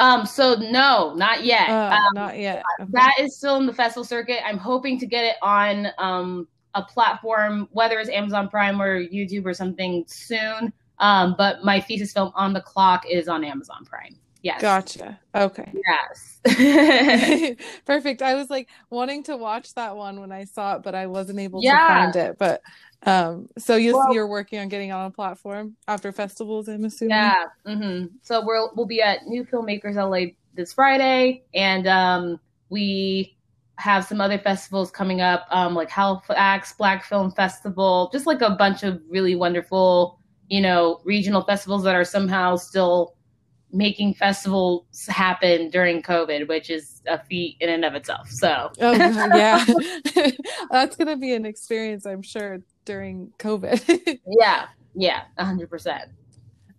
Um, 0.00 0.26
so 0.26 0.54
no, 0.54 1.14
not 1.14 1.44
yet. 1.44 1.68
Uh, 1.68 1.96
um, 1.96 2.14
not 2.14 2.38
yet. 2.38 2.62
Okay. 2.80 2.90
That 2.92 3.14
is 3.20 3.36
still 3.36 3.56
in 3.56 3.66
the 3.66 3.72
festival 3.72 4.04
circuit. 4.04 4.40
I'm 4.46 4.58
hoping 4.58 4.98
to 4.98 5.06
get 5.06 5.24
it 5.24 5.36
on 5.42 5.88
um 5.98 6.48
a 6.74 6.82
platform, 6.82 7.68
whether 7.70 7.98
it's 7.98 8.10
Amazon 8.10 8.48
Prime 8.48 8.82
or 8.82 9.00
YouTube 9.00 9.46
or 9.46 9.54
something 9.54 10.04
soon. 10.08 10.72
Um, 10.98 11.34
but 11.38 11.64
my 11.64 11.80
thesis 11.80 12.12
film 12.12 12.32
on 12.34 12.52
the 12.52 12.60
clock 12.60 13.04
is 13.08 13.28
on 13.28 13.44
Amazon 13.44 13.84
Prime. 13.84 14.16
Yes. 14.44 14.60
Gotcha. 14.60 15.18
Okay. 15.34 15.72
Yes. 15.86 17.56
Perfect. 17.86 18.20
I 18.20 18.34
was 18.34 18.50
like 18.50 18.68
wanting 18.90 19.22
to 19.24 19.38
watch 19.38 19.72
that 19.72 19.96
one 19.96 20.20
when 20.20 20.30
I 20.32 20.44
saw 20.44 20.76
it, 20.76 20.82
but 20.82 20.94
I 20.94 21.06
wasn't 21.06 21.38
able 21.38 21.62
yeah. 21.62 21.72
to 21.72 21.86
find 21.86 22.16
it. 22.16 22.38
But 22.38 22.60
um, 23.04 23.48
so 23.56 23.76
you 23.76 23.94
well, 23.94 24.12
you're 24.12 24.26
working 24.26 24.58
on 24.58 24.68
getting 24.68 24.92
on 24.92 25.06
a 25.06 25.10
platform 25.10 25.76
after 25.88 26.12
festivals, 26.12 26.68
I'm 26.68 26.84
assuming. 26.84 27.16
Yeah. 27.16 27.44
Mm-hmm. 27.66 28.16
So 28.20 28.44
we'll 28.44 28.70
we'll 28.76 28.84
be 28.84 29.00
at 29.00 29.26
New 29.26 29.46
Filmmakers 29.46 29.94
LA 29.94 30.32
this 30.52 30.74
Friday, 30.74 31.42
and 31.54 31.86
um, 31.86 32.38
we 32.68 33.38
have 33.76 34.04
some 34.04 34.20
other 34.20 34.38
festivals 34.38 34.90
coming 34.90 35.22
up, 35.22 35.46
um, 35.50 35.74
like 35.74 35.88
Halifax 35.88 36.74
Black 36.74 37.02
Film 37.02 37.30
Festival, 37.30 38.10
just 38.12 38.26
like 38.26 38.42
a 38.42 38.50
bunch 38.50 38.82
of 38.82 39.00
really 39.08 39.36
wonderful, 39.36 40.18
you 40.48 40.60
know, 40.60 41.00
regional 41.06 41.42
festivals 41.44 41.82
that 41.84 41.94
are 41.94 42.04
somehow 42.04 42.56
still 42.56 43.13
making 43.74 44.14
festivals 44.14 44.84
happen 45.08 45.68
during 45.68 46.00
COVID, 46.00 46.48
which 46.48 46.70
is 46.70 47.02
a 47.06 47.22
feat 47.24 47.56
in 47.60 47.68
and 47.68 47.84
of 47.84 47.94
itself. 47.94 48.28
So, 48.30 48.70
oh, 48.80 48.92
yeah, 48.94 49.64
that's 50.70 50.96
going 50.96 51.08
to 51.08 51.16
be 51.16 51.34
an 51.34 51.44
experience, 51.44 52.06
I'm 52.06 52.22
sure, 52.22 52.60
during 52.84 53.32
COVID. 53.38 54.20
yeah, 54.26 54.66
yeah, 54.94 55.22
100%. 55.38 56.06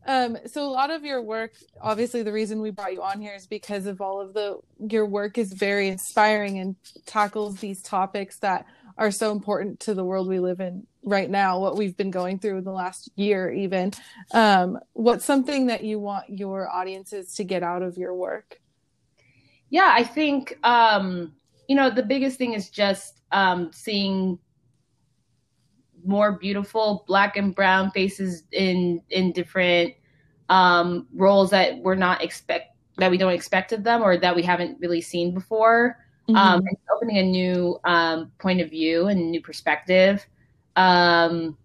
Um, 0.07 0.37
so 0.45 0.63
a 0.63 0.69
lot 0.69 0.91
of 0.91 1.03
your 1.03 1.21
work, 1.21 1.53
obviously, 1.81 2.21
the 2.23 2.31
reason 2.31 2.61
we 2.61 2.69
brought 2.69 2.93
you 2.93 3.01
on 3.01 3.19
here 3.19 3.33
is 3.33 3.47
because 3.47 3.87
of 3.87 4.01
all 4.01 4.21
of 4.21 4.33
the 4.33 4.59
your 4.87 5.07
work 5.07 5.39
is 5.39 5.51
very 5.51 5.87
inspiring 5.87 6.59
and 6.59 6.75
tackles 7.07 7.57
these 7.57 7.81
topics 7.81 8.37
that 8.37 8.67
are 8.97 9.11
so 9.11 9.31
important 9.31 9.79
to 9.81 9.93
the 9.93 10.03
world 10.03 10.27
we 10.27 10.39
live 10.39 10.59
in 10.59 10.85
right 11.03 11.29
now 11.29 11.59
what 11.59 11.77
we've 11.77 11.97
been 11.97 12.11
going 12.11 12.39
through 12.39 12.57
in 12.57 12.63
the 12.63 12.71
last 12.71 13.09
year 13.15 13.51
even 13.51 13.91
um, 14.33 14.79
what's 14.93 15.25
something 15.25 15.67
that 15.67 15.83
you 15.83 15.99
want 15.99 16.27
your 16.29 16.69
audiences 16.69 17.33
to 17.33 17.43
get 17.43 17.63
out 17.63 17.81
of 17.81 17.97
your 17.97 18.13
work 18.13 18.59
yeah 19.69 19.91
i 19.93 20.03
think 20.03 20.57
um, 20.63 21.33
you 21.67 21.75
know 21.75 21.89
the 21.89 22.03
biggest 22.03 22.37
thing 22.37 22.53
is 22.53 22.69
just 22.69 23.21
um, 23.31 23.71
seeing 23.73 24.39
more 26.03 26.33
beautiful 26.33 27.03
black 27.07 27.35
and 27.35 27.55
brown 27.55 27.91
faces 27.91 28.43
in 28.51 29.01
in 29.09 29.31
different 29.31 29.93
um, 30.49 31.07
roles 31.13 31.49
that 31.49 31.77
we're 31.79 31.95
not 31.95 32.23
expect 32.23 32.75
that 32.97 33.11
we 33.11 33.17
don't 33.17 33.33
expect 33.33 33.71
of 33.71 33.83
them 33.83 34.01
or 34.01 34.17
that 34.17 34.35
we 34.35 34.41
haven't 34.41 34.79
really 34.79 35.01
seen 35.01 35.33
before. 35.33 35.97
Mm-hmm. 36.27 36.35
Um, 36.35 36.63
opening 36.93 37.17
a 37.17 37.23
new 37.23 37.79
um, 37.83 38.31
point 38.39 38.59
of 38.59 38.71
view 38.71 39.07
and 39.07 39.29
new 39.29 39.41
perspective. 39.41 40.25
Um, 40.75 41.55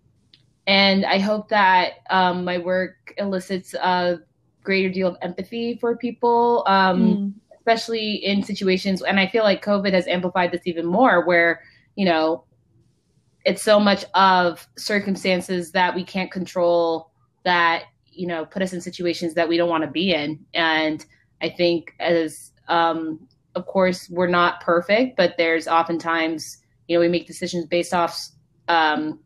and 0.66 1.06
I 1.06 1.18
hope 1.18 1.48
that 1.48 1.94
um, 2.10 2.44
my 2.44 2.58
work 2.58 3.14
elicits 3.16 3.72
a 3.74 4.18
greater 4.62 4.90
deal 4.90 5.08
of 5.08 5.16
empathy 5.22 5.78
for 5.80 5.96
people, 5.96 6.64
mm. 6.68 7.32
especially 7.56 8.16
in 8.16 8.42
situations. 8.42 9.02
And 9.02 9.18
I 9.18 9.26
feel 9.26 9.44
like 9.44 9.64
COVID 9.64 9.94
has 9.94 10.06
amplified 10.06 10.52
this 10.52 10.66
even 10.66 10.84
more, 10.84 11.24
where 11.24 11.62
you 11.96 12.04
know 12.04 12.44
it's 13.44 13.62
so 13.62 13.80
much 13.80 14.04
of 14.14 14.66
circumstances 14.76 15.72
that 15.72 15.94
we 15.94 16.04
can't 16.04 16.30
control 16.30 17.10
that 17.44 17.84
you 18.12 18.26
know 18.26 18.44
put 18.44 18.62
us 18.62 18.72
in 18.72 18.80
situations 18.80 19.34
that 19.34 19.48
we 19.48 19.56
don't 19.56 19.68
want 19.68 19.84
to 19.84 19.90
be 19.90 20.12
in 20.12 20.38
and 20.52 21.06
i 21.40 21.48
think 21.48 21.94
as 22.00 22.52
um 22.68 23.26
of 23.54 23.66
course 23.66 24.08
we're 24.10 24.28
not 24.28 24.60
perfect 24.60 25.16
but 25.16 25.34
there's 25.36 25.66
oftentimes 25.66 26.58
you 26.88 26.96
know 26.96 27.00
we 27.00 27.08
make 27.08 27.26
decisions 27.26 27.66
based 27.66 27.94
off 27.94 28.28
um 28.68 29.18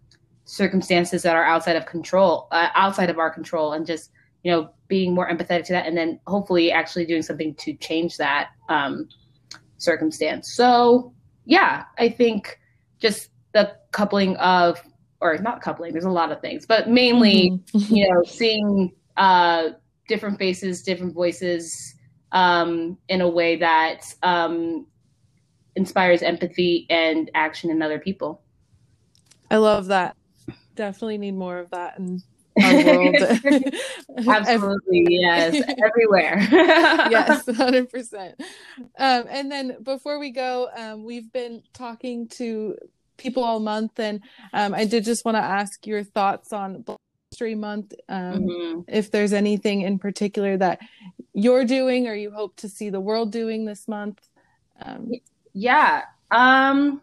circumstances 0.45 1.23
that 1.23 1.37
are 1.37 1.45
outside 1.45 1.77
of 1.77 1.87
control 1.87 2.49
uh, 2.51 2.69
outside 2.75 3.11
of 3.11 3.19
our 3.19 3.31
control 3.31 3.73
and 3.73 3.87
just 3.87 4.11
you 4.43 4.53
know 4.53 4.69
being 4.89 5.15
more 5.15 5.29
empathetic 5.29 5.65
to 5.65 5.73
that 5.73 5.87
and 5.87 5.97
then 5.97 6.21
hopefully 6.27 6.71
actually 6.71 7.07
doing 7.07 7.23
something 7.23 7.55
to 7.55 7.75
change 7.75 8.17
that 8.17 8.51
um 8.69 9.09
circumstance 9.79 10.55
so 10.55 11.13
yeah 11.47 11.85
i 11.99 12.09
think 12.09 12.59
just 13.01 13.31
the 13.53 13.75
coupling 13.93 14.37
of 14.37 14.81
or 15.21 15.39
not 15.39 15.63
coupling 15.63 15.93
there's 15.93 16.05
a 16.05 16.11
lot 16.11 16.31
of 16.31 16.41
things 16.41 16.67
but 16.67 16.89
mainly 16.89 17.51
mm-hmm. 17.51 17.95
you 17.95 18.09
know 18.09 18.23
seeing 18.25 18.93
uh, 19.17 19.69
different 20.09 20.39
faces 20.39 20.83
different 20.83 21.15
voices 21.15 21.94
um, 22.35 22.99
in 23.09 23.23
a 23.23 23.29
way 23.29 23.57
that 23.57 24.13
um, 24.23 24.87
inspires 25.77 26.21
empathy 26.23 26.87
and 26.91 27.31
action 27.35 27.71
in 27.71 27.81
other 27.81 27.99
people. 27.99 28.43
I 29.51 29.57
love 29.57 29.87
that. 29.87 30.17
Definitely 30.75 31.19
need 31.19 31.37
more 31.37 31.59
of 31.59 31.71
that 31.71 31.99
in 31.99 32.21
our 32.61 32.75
world. 32.85 33.17
Absolutely 34.29 35.07
yes. 35.11 35.63
Everywhere. 35.83 36.39
Yes 36.51 37.45
100% 37.45 38.35
um, 38.99 39.25
and 39.29 39.51
then 39.51 39.77
before 39.83 40.19
we 40.19 40.31
go 40.31 40.69
um, 40.77 41.05
we've 41.05 41.33
been 41.33 41.63
talking 41.73 42.27
to 42.29 42.77
people 43.17 43.45
all 43.45 43.61
month 43.61 43.99
and 44.01 44.21
um, 44.53 44.75
i 44.75 44.85
did 44.85 45.05
just 45.05 45.25
want 45.25 45.37
to 45.37 45.43
ask 45.43 45.87
your 45.87 46.03
thoughts 46.03 46.53
on 46.53 46.83
black 46.83 46.99
history 47.31 47.55
month 47.55 47.95
um, 48.09 48.43
mm-hmm. 48.43 48.81
if 48.89 49.11
there's 49.11 49.33
anything 49.33 49.83
in 49.83 49.99
particular 49.99 50.57
that 50.57 50.81
you're 51.35 51.65
doing 51.65 52.07
or 52.07 52.15
you 52.15 52.31
hope 52.31 52.57
to 52.57 52.69
see 52.69 52.89
the 52.91 53.01
world 53.01 53.33
doing 53.33 53.65
this 53.65 53.87
month? 53.87 54.29
Um, 54.81 55.11
yeah 55.53 56.03
um 56.31 57.01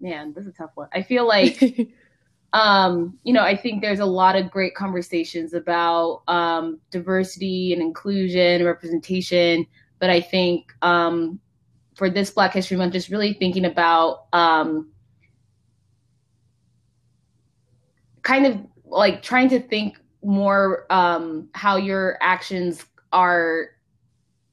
man 0.00 0.32
this 0.32 0.44
is 0.46 0.50
a 0.50 0.56
tough 0.56 0.70
one. 0.74 0.88
I 0.92 1.02
feel 1.02 1.26
like 1.26 1.88
um 2.52 3.16
you 3.22 3.32
know 3.32 3.44
i 3.44 3.56
think 3.56 3.80
there's 3.80 4.00
a 4.00 4.04
lot 4.04 4.34
of 4.34 4.50
great 4.50 4.74
conversations 4.74 5.54
about 5.54 6.22
um 6.26 6.80
diversity 6.90 7.72
and 7.72 7.80
inclusion 7.80 8.64
representation 8.64 9.64
but 10.00 10.10
i 10.10 10.20
think 10.20 10.72
um 10.82 11.38
for 11.94 12.10
this 12.10 12.30
black 12.30 12.52
history 12.52 12.76
month 12.76 12.92
just 12.92 13.08
really 13.08 13.34
thinking 13.34 13.64
about 13.64 14.24
um 14.32 14.90
kind 18.22 18.46
of 18.46 18.58
like 18.84 19.22
trying 19.22 19.48
to 19.48 19.60
think 19.60 19.98
more 20.22 20.86
um, 20.90 21.48
how 21.54 21.76
your 21.76 22.18
actions 22.20 22.84
are 23.12 23.70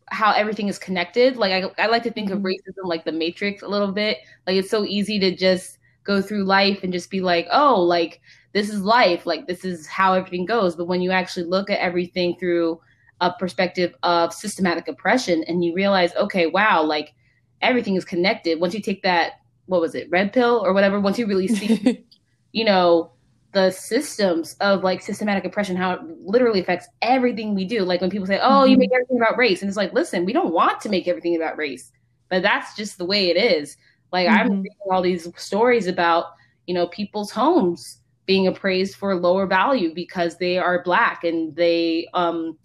how 0.09 0.31
everything 0.31 0.67
is 0.67 0.79
connected. 0.79 1.37
Like 1.37 1.51
i, 1.51 1.83
I 1.83 1.87
like 1.87 2.03
to 2.03 2.11
think 2.11 2.29
mm-hmm. 2.29 2.37
of 2.37 2.43
racism 2.43 2.85
like 2.85 3.05
the 3.05 3.11
matrix 3.11 3.61
a 3.61 3.67
little 3.67 3.91
bit. 3.91 4.19
Like 4.45 4.55
it's 4.55 4.69
so 4.69 4.85
easy 4.85 5.19
to 5.19 5.35
just 5.35 5.79
go 6.03 6.21
through 6.21 6.45
life 6.45 6.83
and 6.83 6.93
just 6.93 7.09
be 7.09 7.19
like 7.19 7.47
oh 7.51 7.81
like 7.81 8.21
this 8.53 8.69
is 8.69 8.81
life. 8.81 9.25
Like 9.25 9.47
this 9.47 9.65
is 9.65 9.87
how 9.87 10.13
everything 10.13 10.45
goes. 10.45 10.75
But 10.75 10.87
when 10.87 11.01
you 11.01 11.11
actually 11.11 11.45
look 11.45 11.69
at 11.69 11.79
everything 11.79 12.35
through 12.39 12.79
a 13.19 13.33
perspective 13.33 13.95
of 14.03 14.33
systematic 14.33 14.87
oppression 14.87 15.43
and 15.47 15.65
you 15.65 15.73
realize 15.73 16.15
okay 16.15 16.45
wow 16.45 16.83
like 16.83 17.13
everything 17.61 17.95
is 17.95 18.05
connected. 18.05 18.59
Once 18.59 18.73
you 18.73 18.81
take 18.81 19.03
that 19.03 19.33
what 19.65 19.81
was 19.81 19.95
it 19.95 20.09
red 20.09 20.33
pill 20.33 20.61
or 20.65 20.73
whatever 20.73 20.99
once 20.99 21.19
you 21.19 21.27
really 21.27 21.47
see 21.47 22.05
you 22.53 22.63
know 22.63 23.11
the 23.57 23.71
systems 23.71 24.55
of 24.61 24.83
like 24.83 25.01
systematic 25.01 25.43
oppression, 25.43 25.75
how 25.75 25.93
it 25.93 26.01
literally 26.23 26.59
affects 26.59 26.87
everything 27.01 27.55
we 27.55 27.65
do. 27.65 27.81
Like 27.81 28.01
when 28.01 28.11
people 28.11 28.27
say, 28.27 28.39
"Oh, 28.39 28.61
mm-hmm. 28.61 28.69
you 28.69 28.77
make 28.77 28.91
everything 28.93 29.17
about 29.17 29.35
race," 29.35 29.63
and 29.63 29.67
it's 29.67 29.75
like, 29.75 29.93
listen, 29.93 30.25
we 30.25 30.33
don't 30.33 30.53
want 30.53 30.79
to 30.81 30.89
make 30.89 31.07
everything 31.07 31.35
about 31.35 31.57
race, 31.57 31.91
but 32.29 32.43
that's 32.43 32.75
just 32.75 32.99
the 32.99 33.05
way 33.05 33.31
it 33.31 33.35
is. 33.35 33.75
Like 34.13 34.27
mm-hmm. 34.27 34.37
I'm 34.37 34.61
reading 34.61 34.77
all 34.91 35.01
these 35.01 35.27
stories 35.41 35.87
about 35.87 36.25
you 36.67 36.75
know 36.75 36.85
people's 36.85 37.31
homes 37.31 37.99
being 38.27 38.45
appraised 38.45 38.95
for 38.95 39.15
lower 39.15 39.47
value 39.47 39.91
because 39.91 40.37
they 40.37 40.59
are 40.59 40.83
black 40.83 41.23
and 41.23 41.55
they 41.55 42.07
um 42.13 42.59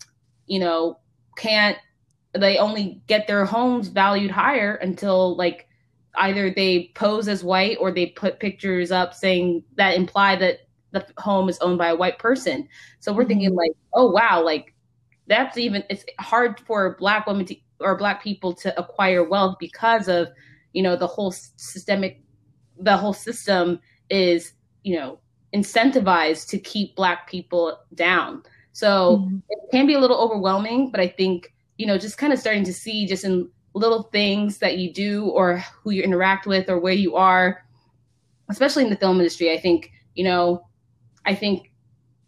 you 0.46 0.58
know 0.58 0.98
can't 1.38 1.78
they 2.34 2.58
only 2.58 3.00
get 3.06 3.26
their 3.26 3.46
homes 3.46 3.88
valued 3.88 4.30
higher 4.30 4.74
until 4.74 5.36
like 5.36 5.68
either 6.16 6.50
they 6.50 6.90
pose 6.94 7.28
as 7.28 7.42
white 7.42 7.78
or 7.80 7.90
they 7.90 8.06
put 8.06 8.40
pictures 8.40 8.90
up 8.90 9.14
saying 9.14 9.62
that 9.76 9.94
imply 9.94 10.36
that 10.36 10.61
the 10.92 11.06
home 11.18 11.48
is 11.48 11.58
owned 11.58 11.78
by 11.78 11.88
a 11.88 11.96
white 11.96 12.18
person. 12.18 12.68
So 13.00 13.12
we're 13.12 13.24
thinking 13.24 13.48
mm-hmm. 13.48 13.58
like, 13.58 13.72
oh 13.94 14.10
wow, 14.10 14.42
like 14.42 14.74
that's 15.26 15.56
even 15.56 15.84
it's 15.88 16.04
hard 16.20 16.60
for 16.60 16.96
black 16.98 17.26
women 17.26 17.46
to 17.46 17.56
or 17.80 17.96
black 17.96 18.22
people 18.22 18.52
to 18.54 18.78
acquire 18.78 19.28
wealth 19.28 19.56
because 19.58 20.08
of 20.08 20.28
you 20.72 20.82
know 20.82 20.96
the 20.96 21.06
whole 21.06 21.32
systemic 21.32 22.22
the 22.78 22.96
whole 22.96 23.12
system 23.12 23.80
is 24.10 24.52
you 24.82 24.96
know 24.96 25.18
incentivized 25.54 26.48
to 26.48 26.58
keep 26.58 26.96
black 26.96 27.28
people 27.28 27.78
down 27.94 28.42
so 28.72 29.18
mm-hmm. 29.18 29.38
it 29.48 29.58
can 29.70 29.86
be 29.86 29.94
a 29.94 29.98
little 29.98 30.18
overwhelming 30.18 30.90
but 30.90 31.00
i 31.00 31.06
think 31.06 31.52
you 31.76 31.86
know 31.86 31.98
just 31.98 32.18
kind 32.18 32.32
of 32.32 32.38
starting 32.38 32.64
to 32.64 32.72
see 32.72 33.06
just 33.06 33.24
in 33.24 33.48
little 33.74 34.04
things 34.04 34.58
that 34.58 34.78
you 34.78 34.92
do 34.92 35.28
or 35.28 35.62
who 35.82 35.90
you 35.90 36.02
interact 36.02 36.46
with 36.46 36.68
or 36.68 36.78
where 36.78 36.92
you 36.92 37.16
are 37.16 37.64
especially 38.48 38.84
in 38.84 38.90
the 38.90 38.96
film 38.96 39.18
industry 39.18 39.52
i 39.52 39.60
think 39.60 39.92
you 40.14 40.24
know 40.24 40.66
I 41.26 41.34
think 41.34 41.72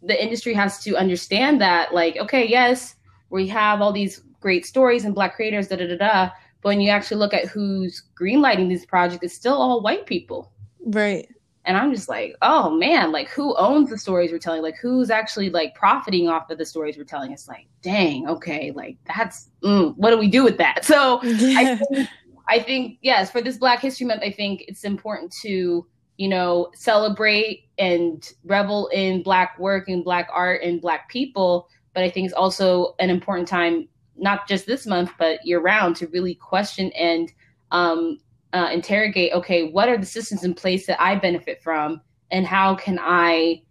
the 0.01 0.21
industry 0.21 0.53
has 0.53 0.79
to 0.83 0.95
understand 0.95 1.59
that, 1.61 1.93
like, 1.93 2.17
okay, 2.17 2.47
yes, 2.47 2.95
we 3.29 3.47
have 3.47 3.81
all 3.81 3.91
these 3.91 4.21
great 4.39 4.65
stories 4.65 5.05
and 5.05 5.15
black 5.15 5.35
creators, 5.35 5.67
da 5.67 5.75
da 5.77 5.87
da 5.87 5.97
da. 5.97 6.29
But 6.61 6.69
when 6.69 6.81
you 6.81 6.89
actually 6.89 7.17
look 7.17 7.33
at 7.33 7.45
who's 7.45 8.03
greenlighting 8.19 8.69
these 8.69 8.85
projects, 8.85 9.23
it's 9.23 9.33
still 9.33 9.55
all 9.55 9.81
white 9.81 10.05
people. 10.05 10.51
Right. 10.85 11.27
And 11.65 11.77
I'm 11.77 11.91
just 11.93 12.07
like, 12.09 12.35
oh 12.41 12.69
man, 12.69 13.11
like 13.11 13.27
who 13.29 13.55
owns 13.57 13.89
the 13.89 13.97
stories 13.97 14.31
we're 14.31 14.37
telling? 14.37 14.61
Like 14.61 14.77
who's 14.81 15.09
actually 15.09 15.49
like 15.49 15.73
profiting 15.73 16.27
off 16.27 16.49
of 16.49 16.57
the 16.57 16.65
stories 16.65 16.97
we're 16.97 17.03
telling? 17.05 17.31
It's 17.31 17.47
like, 17.47 17.67
dang, 17.81 18.27
okay, 18.27 18.71
like 18.71 18.97
that's 19.05 19.49
mm, 19.63 19.95
what 19.97 20.11
do 20.11 20.17
we 20.17 20.27
do 20.27 20.43
with 20.43 20.57
that? 20.57 20.85
So 20.85 21.21
yeah. 21.23 21.59
I, 21.59 21.75
think, 21.93 22.09
I 22.47 22.59
think 22.59 22.99
yes, 23.01 23.31
for 23.31 23.41
this 23.41 23.57
Black 23.57 23.79
History 23.79 24.05
Month, 24.05 24.21
I 24.23 24.31
think 24.31 24.63
it's 24.67 24.83
important 24.83 25.33
to 25.41 25.87
you 26.17 26.27
know, 26.27 26.71
celebrate 26.73 27.67
and 27.77 28.31
revel 28.45 28.87
in 28.87 29.21
Black 29.21 29.59
work 29.59 29.89
and 29.89 30.03
Black 30.03 30.29
art 30.31 30.61
and 30.63 30.81
Black 30.81 31.09
people. 31.09 31.67
But 31.93 32.03
I 32.03 32.09
think 32.09 32.25
it's 32.25 32.33
also 32.33 32.95
an 32.99 33.09
important 33.09 33.47
time, 33.47 33.87
not 34.17 34.47
just 34.47 34.65
this 34.65 34.85
month, 34.85 35.11
but 35.17 35.45
year 35.45 35.59
round, 35.59 35.95
to 35.97 36.07
really 36.07 36.35
question 36.35 36.91
and 36.93 37.31
um, 37.71 38.19
uh, 38.53 38.69
interrogate 38.71 39.33
okay, 39.33 39.69
what 39.69 39.89
are 39.89 39.97
the 39.97 40.05
systems 40.05 40.43
in 40.43 40.53
place 40.53 40.85
that 40.87 41.01
I 41.01 41.15
benefit 41.15 41.61
from? 41.61 42.01
And 42.31 42.45
how 42.45 42.75
can 42.75 42.97
I, 43.01 43.61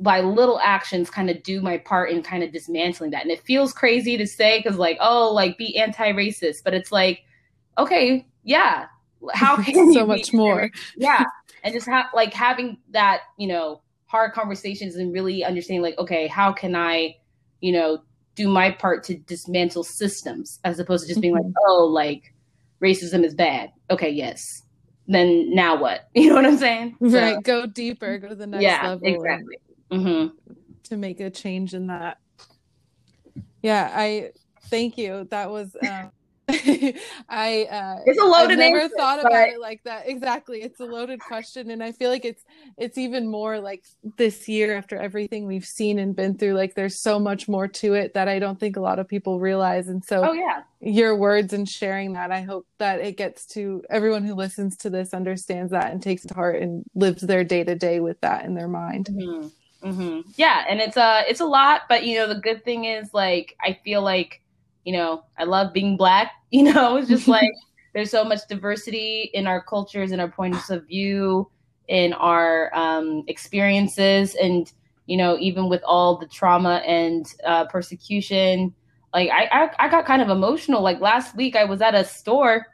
by 0.00 0.20
little 0.20 0.58
actions, 0.60 1.10
kind 1.10 1.28
of 1.28 1.42
do 1.42 1.60
my 1.60 1.78
part 1.78 2.10
in 2.10 2.22
kind 2.22 2.42
of 2.42 2.52
dismantling 2.52 3.10
that? 3.10 3.22
And 3.22 3.30
it 3.30 3.42
feels 3.42 3.72
crazy 3.72 4.16
to 4.16 4.26
say 4.26 4.58
because, 4.58 4.78
like, 4.78 4.96
oh, 5.00 5.32
like 5.32 5.58
be 5.58 5.76
anti 5.76 6.12
racist. 6.12 6.64
But 6.64 6.72
it's 6.72 6.90
like, 6.90 7.20
okay, 7.76 8.26
yeah, 8.42 8.86
how 9.34 9.56
can 9.62 9.92
so 9.92 10.06
much 10.06 10.32
more? 10.32 10.70
Yeah 10.96 11.24
and 11.62 11.74
just 11.74 11.86
have 11.86 12.06
like 12.14 12.32
having 12.32 12.78
that 12.90 13.20
you 13.36 13.46
know 13.46 13.80
hard 14.06 14.32
conversations 14.32 14.96
and 14.96 15.12
really 15.12 15.44
understanding 15.44 15.82
like 15.82 15.98
okay 15.98 16.26
how 16.26 16.52
can 16.52 16.74
i 16.74 17.14
you 17.60 17.72
know 17.72 18.02
do 18.34 18.48
my 18.48 18.70
part 18.70 19.02
to 19.02 19.16
dismantle 19.16 19.84
systems 19.84 20.60
as 20.64 20.78
opposed 20.78 21.04
to 21.04 21.08
just 21.08 21.20
being 21.20 21.34
like 21.34 21.42
mm-hmm. 21.42 21.66
oh 21.66 21.84
like 21.84 22.32
racism 22.82 23.24
is 23.24 23.34
bad 23.34 23.70
okay 23.90 24.10
yes 24.10 24.62
then 25.08 25.54
now 25.54 25.80
what? 25.80 26.08
You 26.14 26.28
know 26.28 26.34
what 26.36 26.44
I'm 26.44 26.58
saying? 26.58 26.96
Right. 27.00 27.36
So, 27.36 27.40
go 27.40 27.66
deeper. 27.66 28.18
Go 28.18 28.28
to 28.28 28.34
the 28.34 28.46
next 28.46 28.62
yeah, 28.62 28.90
level. 28.90 29.08
Exactly. 29.08 29.56
Mm-hmm. 29.90 30.52
To 30.84 30.96
make 30.96 31.20
a 31.20 31.30
change 31.30 31.74
in 31.74 31.86
that. 31.86 32.18
Yeah, 33.62 33.90
I 33.92 34.30
thank 34.66 34.98
you. 34.98 35.26
That 35.30 35.50
was 35.50 35.74
um, 35.88 36.10
I 37.28 37.68
uh 37.70 37.96
it's 38.06 38.18
a 38.18 38.24
loaded 38.24 38.52
I've 38.52 38.58
never 38.58 38.80
answer, 38.80 38.96
thought 38.96 39.20
about 39.20 39.32
but... 39.32 39.48
it 39.50 39.60
like 39.60 39.82
that. 39.84 40.08
Exactly. 40.08 40.62
It's 40.62 40.80
a 40.80 40.84
loaded 40.84 41.20
question 41.20 41.70
and 41.70 41.82
I 41.82 41.92
feel 41.92 42.10
like 42.10 42.24
it's 42.24 42.42
it's 42.78 42.96
even 42.96 43.28
more 43.28 43.60
like 43.60 43.84
this 44.16 44.48
year 44.48 44.74
after 44.74 44.96
everything 44.96 45.46
we've 45.46 45.66
seen 45.66 45.98
and 45.98 46.16
been 46.16 46.38
through 46.38 46.54
like 46.54 46.74
there's 46.74 47.00
so 47.00 47.18
much 47.18 47.48
more 47.48 47.68
to 47.68 47.94
it 47.94 48.14
that 48.14 48.28
I 48.28 48.38
don't 48.38 48.58
think 48.58 48.76
a 48.76 48.80
lot 48.80 48.98
of 48.98 49.06
people 49.06 49.38
realize 49.40 49.88
and 49.88 50.02
so 50.02 50.24
Oh 50.24 50.32
yeah. 50.32 50.62
Your 50.80 51.16
words 51.16 51.52
and 51.52 51.68
sharing 51.68 52.14
that 52.14 52.32
I 52.32 52.40
hope 52.40 52.66
that 52.78 53.00
it 53.00 53.16
gets 53.16 53.44
to 53.48 53.82
everyone 53.90 54.24
who 54.24 54.34
listens 54.34 54.76
to 54.78 54.90
this 54.90 55.12
understands 55.12 55.72
that 55.72 55.92
and 55.92 56.02
takes 56.02 56.24
it 56.24 56.28
to 56.28 56.34
heart 56.34 56.62
and 56.62 56.84
lives 56.94 57.20
their 57.22 57.44
day 57.44 57.64
to 57.64 57.74
day 57.74 58.00
with 58.00 58.20
that 58.20 58.44
in 58.44 58.54
their 58.54 58.68
mind. 58.68 59.06
Mm-hmm. 59.10 59.48
Mm-hmm. 59.82 60.30
Yeah, 60.36 60.64
and 60.68 60.80
it's 60.80 60.96
a 60.96 61.02
uh, 61.02 61.22
it's 61.28 61.40
a 61.40 61.46
lot, 61.46 61.82
but 61.88 62.04
you 62.04 62.16
know 62.16 62.26
the 62.26 62.40
good 62.40 62.64
thing 62.64 62.84
is 62.84 63.14
like 63.14 63.56
I 63.62 63.78
feel 63.84 64.02
like 64.02 64.40
you 64.84 64.92
know 64.92 65.24
I 65.38 65.44
love 65.44 65.72
being 65.72 65.96
black. 65.96 66.32
You 66.50 66.72
know, 66.72 66.96
it's 66.96 67.10
just 67.10 67.28
like 67.28 67.50
there's 67.94 68.10
so 68.10 68.24
much 68.24 68.38
diversity 68.48 69.30
in 69.34 69.46
our 69.46 69.62
cultures 69.62 70.12
and 70.12 70.20
our 70.20 70.30
points 70.30 70.70
of 70.70 70.86
view, 70.86 71.50
in 71.88 72.14
our 72.14 72.74
um, 72.74 73.22
experiences, 73.28 74.34
and 74.34 74.72
you 75.04 75.18
know 75.18 75.36
even 75.38 75.68
with 75.68 75.82
all 75.84 76.16
the 76.16 76.26
trauma 76.26 76.76
and 76.86 77.26
uh, 77.44 77.66
persecution, 77.66 78.74
like 79.12 79.28
I, 79.28 79.44
I 79.52 79.70
I 79.78 79.88
got 79.90 80.06
kind 80.06 80.22
of 80.22 80.30
emotional. 80.30 80.80
Like 80.80 81.02
last 81.02 81.36
week, 81.36 81.54
I 81.54 81.64
was 81.64 81.82
at 81.82 81.94
a 81.94 82.02
store 82.02 82.66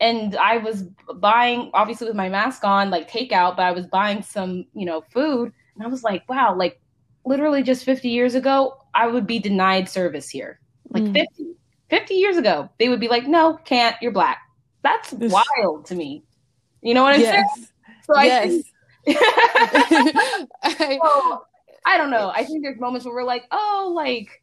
and 0.00 0.36
I 0.36 0.58
was 0.58 0.84
buying, 1.16 1.70
obviously 1.72 2.06
with 2.06 2.16
my 2.16 2.28
mask 2.28 2.64
on, 2.64 2.90
like 2.90 3.10
takeout, 3.10 3.56
but 3.56 3.62
I 3.62 3.72
was 3.72 3.86
buying 3.86 4.22
some, 4.22 4.66
you 4.74 4.84
know, 4.84 5.02
food 5.10 5.52
and 5.74 5.84
I 5.84 5.88
was 5.88 6.02
like, 6.02 6.28
wow, 6.28 6.54
like 6.54 6.80
literally 7.24 7.62
just 7.62 7.84
50 7.84 8.08
years 8.08 8.34
ago, 8.34 8.76
I 8.94 9.06
would 9.06 9.26
be 9.26 9.38
denied 9.38 9.88
service 9.88 10.28
here. 10.28 10.60
Like 10.94 11.02
mm. 11.02 11.12
50, 11.12 11.56
50 11.90 12.14
years 12.14 12.36
ago, 12.36 12.70
they 12.78 12.88
would 12.88 13.00
be 13.00 13.08
like, 13.08 13.26
no, 13.26 13.58
can't, 13.64 13.96
you're 14.00 14.12
black. 14.12 14.38
That's 14.82 15.12
wild 15.12 15.86
to 15.86 15.94
me. 15.94 16.24
You 16.80 16.94
know 16.94 17.02
what 17.02 17.14
I'm 17.14 17.20
yes. 17.20 17.46
saying? 17.54 17.68
So 18.04 18.20
yes. 18.20 18.62
I 19.06 20.74
think, 20.74 21.02
so, 21.04 21.44
I 21.84 21.98
don't 21.98 22.10
know. 22.10 22.32
I 22.34 22.44
think 22.44 22.62
there's 22.62 22.78
moments 22.78 23.04
where 23.04 23.14
we're 23.14 23.24
like, 23.24 23.44
oh, 23.50 23.92
like, 23.94 24.42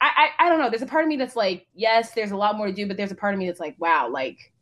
I, 0.00 0.30
I, 0.38 0.46
I 0.46 0.48
don't 0.48 0.58
know. 0.58 0.68
There's 0.68 0.82
a 0.82 0.86
part 0.86 1.04
of 1.04 1.08
me 1.08 1.16
that's 1.16 1.36
like, 1.36 1.66
yes, 1.74 2.12
there's 2.12 2.32
a 2.32 2.36
lot 2.36 2.56
more 2.56 2.66
to 2.66 2.72
do, 2.72 2.86
but 2.86 2.96
there's 2.96 3.12
a 3.12 3.16
part 3.16 3.34
of 3.34 3.40
me 3.40 3.46
that's 3.46 3.60
like, 3.60 3.76
wow, 3.78 4.08
like, 4.08 4.52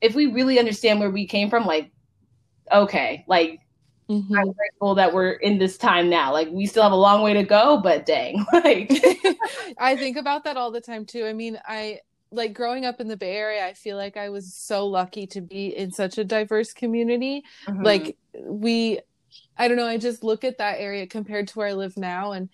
if 0.00 0.14
we 0.14 0.26
really 0.26 0.58
understand 0.58 1.00
where 1.00 1.10
we 1.10 1.26
came 1.26 1.50
from, 1.50 1.66
like, 1.66 1.90
okay, 2.70 3.24
like, 3.26 3.60
Mm-hmm. 4.08 4.36
I'm 4.36 4.52
grateful 4.52 4.94
that 4.94 5.12
we're 5.12 5.32
in 5.32 5.58
this 5.58 5.76
time 5.76 6.08
now. 6.08 6.32
Like 6.32 6.48
we 6.50 6.66
still 6.66 6.84
have 6.84 6.92
a 6.92 6.96
long 6.96 7.22
way 7.22 7.34
to 7.34 7.42
go, 7.42 7.78
but 7.78 8.06
dang, 8.06 8.44
like 8.52 8.90
I 9.78 9.96
think 9.96 10.16
about 10.16 10.44
that 10.44 10.56
all 10.56 10.70
the 10.70 10.80
time 10.80 11.04
too. 11.04 11.26
I 11.26 11.32
mean, 11.32 11.58
I 11.66 12.00
like 12.30 12.54
growing 12.54 12.84
up 12.84 13.00
in 13.00 13.08
the 13.08 13.16
Bay 13.16 13.36
Area, 13.36 13.66
I 13.66 13.72
feel 13.72 13.96
like 13.96 14.16
I 14.16 14.28
was 14.28 14.54
so 14.54 14.86
lucky 14.86 15.26
to 15.28 15.40
be 15.40 15.76
in 15.76 15.90
such 15.90 16.18
a 16.18 16.24
diverse 16.24 16.72
community. 16.72 17.42
Mm-hmm. 17.66 17.82
Like 17.82 18.16
we 18.44 19.00
I 19.58 19.68
don't 19.68 19.76
know, 19.76 19.86
I 19.86 19.98
just 19.98 20.22
look 20.22 20.44
at 20.44 20.58
that 20.58 20.78
area 20.78 21.06
compared 21.06 21.48
to 21.48 21.58
where 21.58 21.68
I 21.68 21.72
live 21.72 21.96
now 21.96 22.32
and 22.32 22.48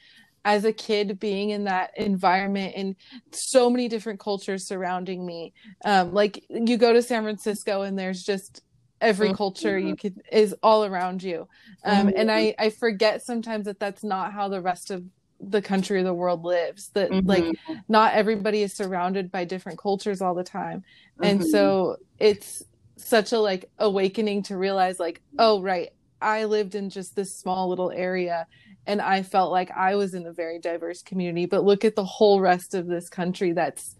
as 0.44 0.64
a 0.64 0.72
kid 0.72 1.20
being 1.20 1.50
in 1.50 1.64
that 1.64 1.96
environment 1.96 2.74
and 2.76 2.96
so 3.30 3.70
many 3.70 3.88
different 3.88 4.18
cultures 4.18 4.66
surrounding 4.66 5.24
me. 5.24 5.52
Um, 5.84 6.12
like 6.12 6.44
you 6.48 6.76
go 6.76 6.92
to 6.92 7.02
San 7.02 7.22
Francisco 7.22 7.82
and 7.82 7.98
there's 7.98 8.24
just 8.24 8.62
every 9.02 9.28
mm-hmm. 9.28 9.36
culture 9.36 9.78
you 9.78 9.96
could 9.96 10.22
is 10.30 10.54
all 10.62 10.84
around 10.84 11.22
you 11.22 11.46
um, 11.84 12.06
mm-hmm. 12.06 12.16
and 12.16 12.30
i 12.30 12.54
i 12.58 12.70
forget 12.70 13.22
sometimes 13.22 13.66
that 13.66 13.78
that's 13.78 14.04
not 14.04 14.32
how 14.32 14.48
the 14.48 14.60
rest 14.60 14.90
of 14.90 15.04
the 15.40 15.60
country 15.60 15.98
or 15.98 16.04
the 16.04 16.14
world 16.14 16.44
lives 16.44 16.90
that 16.90 17.10
mm-hmm. 17.10 17.28
like 17.28 17.44
not 17.88 18.14
everybody 18.14 18.62
is 18.62 18.72
surrounded 18.72 19.30
by 19.30 19.44
different 19.44 19.78
cultures 19.78 20.22
all 20.22 20.34
the 20.34 20.44
time 20.44 20.84
and 21.20 21.40
mm-hmm. 21.40 21.50
so 21.50 21.96
it's 22.18 22.62
such 22.96 23.32
a 23.32 23.38
like 23.38 23.68
awakening 23.78 24.42
to 24.42 24.56
realize 24.56 25.00
like 25.00 25.20
oh 25.40 25.60
right 25.60 25.90
i 26.20 26.44
lived 26.44 26.76
in 26.76 26.88
just 26.88 27.16
this 27.16 27.36
small 27.36 27.68
little 27.68 27.90
area 27.90 28.46
and 28.86 29.02
i 29.02 29.20
felt 29.20 29.50
like 29.50 29.70
i 29.72 29.96
was 29.96 30.14
in 30.14 30.26
a 30.26 30.32
very 30.32 30.60
diverse 30.60 31.02
community 31.02 31.44
but 31.44 31.64
look 31.64 31.84
at 31.84 31.96
the 31.96 32.04
whole 32.04 32.40
rest 32.40 32.72
of 32.72 32.86
this 32.86 33.08
country 33.08 33.52
that's 33.52 33.96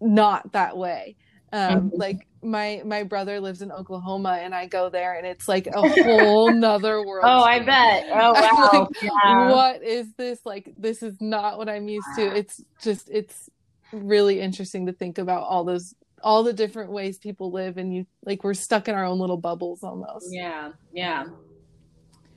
not 0.00 0.50
that 0.52 0.76
way 0.76 1.14
um 1.52 1.90
mm-hmm. 1.90 1.96
like 1.96 2.26
my 2.42 2.82
my 2.84 3.02
brother 3.02 3.40
lives 3.40 3.62
in 3.62 3.72
Oklahoma 3.72 4.38
and 4.40 4.54
I 4.54 4.66
go 4.66 4.88
there 4.88 5.14
and 5.14 5.26
it's 5.26 5.48
like 5.48 5.66
a 5.66 5.88
whole 5.88 6.52
nother 6.52 7.04
world. 7.04 7.24
oh, 7.26 7.42
I 7.42 7.60
bet. 7.60 8.06
Oh 8.12 8.32
wow. 8.32 8.70
Like, 8.72 9.02
yeah. 9.02 9.50
What 9.50 9.82
is 9.82 10.12
this? 10.16 10.40
Like 10.44 10.72
this 10.76 11.02
is 11.02 11.20
not 11.20 11.58
what 11.58 11.68
I'm 11.68 11.88
used 11.88 12.06
to. 12.16 12.36
It's 12.36 12.62
just 12.82 13.08
it's 13.10 13.48
really 13.92 14.40
interesting 14.40 14.86
to 14.86 14.92
think 14.92 15.18
about 15.18 15.42
all 15.44 15.64
those 15.64 15.94
all 16.22 16.42
the 16.42 16.52
different 16.52 16.90
ways 16.90 17.18
people 17.18 17.52
live 17.52 17.76
and 17.76 17.94
you 17.94 18.06
like 18.24 18.44
we're 18.44 18.54
stuck 18.54 18.88
in 18.88 18.94
our 18.94 19.04
own 19.04 19.18
little 19.18 19.36
bubbles 19.36 19.82
almost. 19.82 20.26
Yeah. 20.30 20.72
Yeah. 20.92 21.26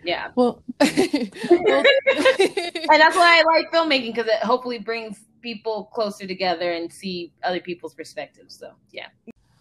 Yeah. 0.04 0.30
Well, 0.36 0.64
well 0.80 0.88
and 0.90 1.32
that's 1.32 3.16
why 3.16 3.40
I 3.40 3.44
like 3.46 3.72
filmmaking 3.72 4.16
because 4.16 4.28
it 4.28 4.44
hopefully 4.44 4.80
brings 4.80 5.20
people 5.42 5.86
closer 5.94 6.28
together 6.28 6.72
and 6.72 6.92
see 6.92 7.34
other 7.44 7.60
people's 7.60 7.94
perspectives. 7.94 8.58
So, 8.58 8.74
yeah. 8.92 9.08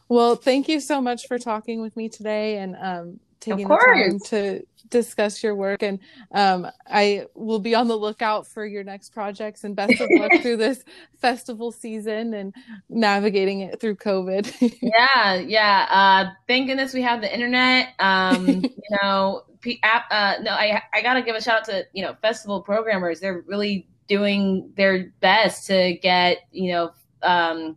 Well, 0.09 0.35
thank 0.35 0.69
you 0.69 0.81
so 0.81 1.01
much 1.01 1.27
for 1.27 1.39
talking 1.39 1.81
with 1.81 1.97
me 1.97 2.09
today 2.09 2.59
and 2.59 2.77
um, 2.81 3.21
taking 3.41 3.69
the 3.69 3.77
time 3.77 4.19
to 4.27 4.67
discuss 4.91 5.43
your 5.43 5.55
work. 5.55 5.83
And 5.83 5.99
um, 6.33 6.67
I 6.87 7.27
will 7.35 7.59
be 7.59 7.75
on 7.75 7.89
the 7.89 7.97
lookout 7.97 8.47
for 8.47 8.67
your 8.67 8.85
next 8.85 9.11
projects 9.11 9.65
and 9.65 9.75
best 9.75 10.01
of 10.01 10.09
luck 10.11 10.33
through 10.43 10.59
this 10.59 10.85
festival 11.19 11.73
season 11.73 12.35
and 12.35 12.55
navigating 12.89 13.61
it 13.61 13.81
through 13.81 13.97
COVID. 13.97 14.79
yeah, 14.83 15.35
yeah. 15.35 15.87
Uh, 15.91 16.33
thank 16.47 16.69
goodness 16.69 16.93
we 16.93 17.03
have 17.03 17.21
the 17.21 17.33
internet. 17.33 17.95
Um, 17.99 18.47
you 18.63 18.99
know, 19.03 19.45
uh, 19.83 20.35
no, 20.43 20.53
I 20.53 20.83
I 20.93 21.03
gotta 21.03 21.23
give 21.23 21.37
a 21.37 21.41
shout 21.41 21.61
out 21.61 21.65
to 21.67 21.87
you 21.93 22.03
know 22.03 22.17
festival 22.23 22.63
programmers. 22.63 23.21
They're 23.21 23.45
really 23.47 23.87
doing 24.11 24.69
their 24.77 25.15
best 25.21 25.69
to 25.69 25.95
get 26.03 26.39
you 26.51 26.73
know 26.73 26.91
um, 27.23 27.77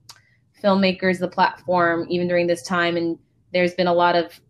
filmmakers 0.61 1.19
the 1.19 1.27
platform 1.27 2.05
even 2.09 2.27
during 2.27 2.47
this 2.47 2.63
time. 2.63 2.97
And 2.97 3.17
there's 3.53 3.75
been 3.75 3.87
a 3.87 3.93
lot 3.93 4.15
of 4.15 4.41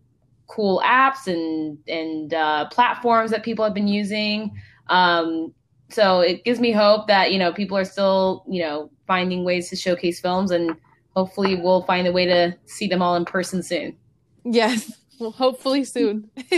cool 0.48 0.82
apps 0.84 1.26
and 1.28 1.78
and 1.86 2.34
uh, 2.34 2.68
platforms 2.70 3.30
that 3.30 3.44
people 3.44 3.64
have 3.64 3.74
been 3.74 3.86
using. 3.86 4.50
Um, 4.88 5.54
so 5.90 6.20
it 6.20 6.42
gives 6.44 6.58
me 6.58 6.72
hope 6.72 7.06
that 7.06 7.30
you 7.32 7.38
know 7.38 7.52
people 7.52 7.76
are 7.76 7.84
still 7.84 8.44
you 8.48 8.62
know 8.62 8.90
finding 9.06 9.44
ways 9.44 9.68
to 9.68 9.76
showcase 9.76 10.18
films, 10.18 10.50
and 10.50 10.74
hopefully 11.14 11.54
we'll 11.54 11.82
find 11.82 12.08
a 12.08 12.12
way 12.12 12.24
to 12.24 12.56
see 12.64 12.88
them 12.88 13.02
all 13.02 13.14
in 13.14 13.26
person 13.26 13.62
soon. 13.62 13.96
Yes. 14.44 14.90
Well, 15.18 15.30
hopefully 15.30 15.84
soon. 15.84 16.30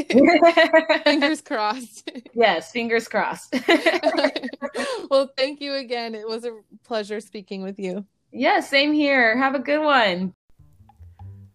fingers 1.05 1.41
crossed. 1.43 2.11
Yes, 2.35 2.73
fingers 2.73 3.07
crossed. 3.09 3.55
well, 5.11 5.31
thank 5.37 5.61
you 5.61 5.75
again. 5.75 6.15
It 6.15 6.27
was 6.27 6.45
a 6.45 6.59
pleasure 6.85 7.21
speaking 7.21 7.63
with 7.63 7.79
you. 7.79 8.05
Yeah, 8.33 8.61
same 8.61 8.93
here. 8.93 9.37
Have 9.37 9.55
a 9.55 9.59
good 9.59 9.83
one. 9.83 10.35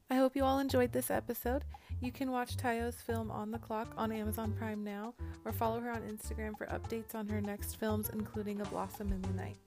I 0.09 0.15
hope 0.15 0.35
you 0.35 0.43
all 0.43 0.59
enjoyed 0.59 0.91
this 0.91 1.09
episode. 1.09 1.63
You 2.01 2.11
can 2.11 2.31
watch 2.31 2.57
Tayo's 2.57 2.95
film 2.95 3.29
On 3.29 3.51
the 3.51 3.59
Clock 3.59 3.93
on 3.95 4.11
Amazon 4.11 4.53
Prime 4.57 4.83
now, 4.83 5.13
or 5.45 5.51
follow 5.51 5.79
her 5.79 5.91
on 5.91 6.01
Instagram 6.01 6.57
for 6.57 6.65
updates 6.67 7.13
on 7.13 7.27
her 7.29 7.39
next 7.39 7.75
films, 7.75 8.09
including 8.11 8.59
A 8.59 8.65
Blossom 8.65 9.11
in 9.11 9.21
the 9.21 9.33
Night. 9.33 9.57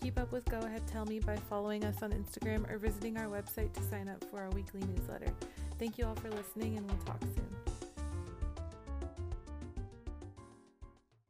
Keep 0.00 0.18
up 0.18 0.30
with 0.32 0.44
Go 0.44 0.58
Ahead 0.58 0.86
Tell 0.86 1.04
Me 1.06 1.18
by 1.18 1.36
following 1.36 1.84
us 1.84 2.02
on 2.02 2.12
Instagram 2.12 2.70
or 2.70 2.78
visiting 2.78 3.16
our 3.16 3.26
website 3.26 3.72
to 3.72 3.82
sign 3.82 4.08
up 4.08 4.22
for 4.30 4.40
our 4.40 4.50
weekly 4.50 4.82
newsletter. 4.82 5.32
Thank 5.78 5.98
you 5.98 6.06
all 6.06 6.14
for 6.14 6.30
listening, 6.30 6.76
and 6.78 6.88
we'll 6.88 6.98
talk 7.04 7.20
soon. 7.22 7.53